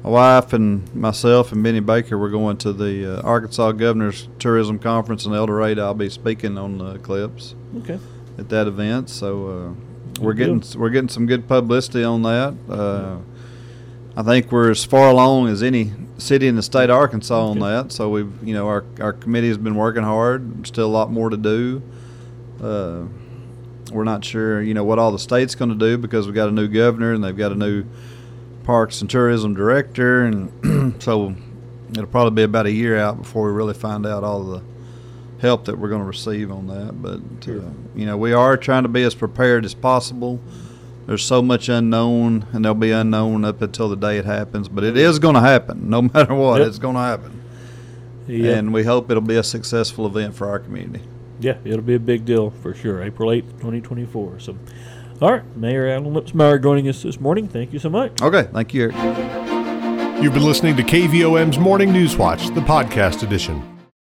My 0.05 0.11
wife 0.11 0.53
and 0.53 0.93
myself 0.95 1.53
and 1.53 1.63
Benny 1.63 1.79
Baker, 1.79 2.19
we're 2.19 2.31
going 2.31 2.57
to 2.59 2.73
the 2.73 3.19
uh, 3.19 3.23
Arkansas 3.23 3.73
Governor's 3.73 4.29
Tourism 4.41 4.79
Conference 4.81 5.27
in 5.27 5.33
El 5.33 5.47
Dorado. 5.47 5.85
I'll 5.85 5.95
be 5.95 6.11
speaking 6.11 6.59
on 6.59 6.79
the 6.79 6.95
eclipse 6.95 7.55
Okay. 7.79 8.01
at 8.37 8.49
that 8.49 8.67
event. 8.67 9.09
So 9.11 9.47
uh, 9.47 10.21
we're 10.21 10.33
getting 10.35 10.59
deal. 10.59 10.81
we're 10.81 10.91
getting 10.91 11.09
some 11.09 11.27
good 11.27 11.47
publicity 11.47 12.03
on 12.03 12.23
that. 12.23 12.55
Uh, 12.69 13.19
I 14.17 14.23
think 14.25 14.51
we're 14.51 14.71
as 14.73 14.85
far 14.85 15.09
along 15.09 15.49
as 15.49 15.63
any 15.63 15.93
city 16.19 16.49
in 16.49 16.57
the 16.57 16.63
state 16.63 16.91
of 16.91 16.97
Arkansas 16.97 17.47
on 17.51 17.61
that. 17.61 17.93
So 17.93 18.09
we've 18.11 18.33
you 18.43 18.55
know 18.55 18.67
our 18.67 18.85
our 19.01 19.13
committee 19.13 19.49
has 19.49 19.59
been 19.59 19.77
working 19.77 20.03
hard. 20.03 20.67
Still 20.67 20.87
a 20.87 20.91
lot 20.91 21.13
more 21.13 21.31
to 21.31 21.37
do. 21.37 21.81
Uh, 22.61 23.05
we're 23.93 24.05
not 24.05 24.25
sure 24.25 24.61
you 24.61 24.75
know 24.75 24.83
what 24.85 24.99
all 24.99 25.13
the 25.13 25.19
state's 25.21 25.55
going 25.55 25.71
to 25.71 25.77
do 25.79 25.97
because 25.97 26.27
we've 26.27 26.35
got 26.35 26.49
a 26.49 26.53
new 26.53 26.67
governor 26.67 27.13
and 27.13 27.23
they've 27.23 27.37
got 27.37 27.53
a 27.53 27.57
new 27.57 27.85
parks 28.65 29.01
and 29.01 29.11
tourism 29.11 29.55
director 29.55 30.25
and 30.25 31.03
so 31.03 31.35
it'll 31.93 32.07
probably 32.07 32.35
be 32.35 32.43
about 32.43 32.67
a 32.67 32.71
year 32.73 32.97
out 32.99 33.19
before 33.19 33.47
we 33.47 33.53
really 33.53 33.75
find 33.75 34.07
out 34.07 34.23
all 34.25 34.43
the 34.45 34.63
help 35.41 35.65
that 35.65 35.77
we're 35.79 35.89
going 35.89 36.01
to 36.01 36.07
receive 36.07 36.51
on 36.53 36.67
that 36.69 37.03
but 37.03 37.19
uh, 37.51 37.61
you 37.97 38.07
know 38.07 38.17
we 38.17 38.33
are 38.33 38.57
trying 38.57 38.83
to 38.85 38.89
be 38.89 39.03
as 39.03 39.15
prepared 39.15 39.65
as 39.65 39.75
possible 39.75 40.41
there's 41.07 41.25
so 41.25 41.43
much 41.43 41.69
unknown 41.69 42.47
and 42.53 42.65
there'll 42.65 42.75
be 42.77 42.93
unknown 42.93 43.45
up 43.45 43.61
until 43.61 43.89
the 43.89 43.97
day 43.97 44.19
it 44.19 44.25
happens 44.25 44.69
but 44.69 44.85
it 44.85 44.97
is 44.97 45.19
going 45.19 45.35
to 45.35 45.41
happen 45.41 45.91
no 45.91 46.03
matter 46.15 46.35
what 46.35 46.59
Yep. 46.61 46.69
it's 46.69 46.79
going 46.79 46.95
to 46.95 47.01
happen 47.01 47.43
Yeah. 48.29 48.53
and 48.53 48.73
we 48.73 48.85
hope 48.85 49.11
it'll 49.11 49.21
be 49.21 49.37
a 49.37 49.43
successful 49.43 50.07
event 50.07 50.37
for 50.37 50.49
our 50.49 50.61
community 50.61 51.05
Yeah, 51.41 51.57
it'll 51.65 51.83
be 51.83 51.95
a 51.97 51.99
big 51.99 52.25
deal 52.25 52.51
for 52.63 52.73
sure. 52.73 53.03
April 53.03 53.31
8th, 53.31 53.51
2024. 53.59 54.39
So, 54.39 54.55
all 55.21 55.33
right, 55.33 55.57
Mayor 55.57 55.89
Alan 55.89 56.13
Lipsmeyer 56.15 56.63
joining 56.63 56.89
us 56.89 57.03
this 57.03 57.21
morning. 57.21 57.49
Thank 57.49 57.73
you 57.73 57.79
so 57.79 57.91
much. 57.91 58.21
okay 58.23 58.49
thank 58.53 58.73
you 58.75 58.91
You've 60.23 60.35
been 60.35 60.45
listening 60.45 60.77
to 60.77 60.85
KVOM's 60.85 61.59
Morning 61.59 61.93
News 61.93 62.17
Watch, 62.17 62.47
the 62.55 62.61
podcast 62.61 63.25
edition. 63.25 63.61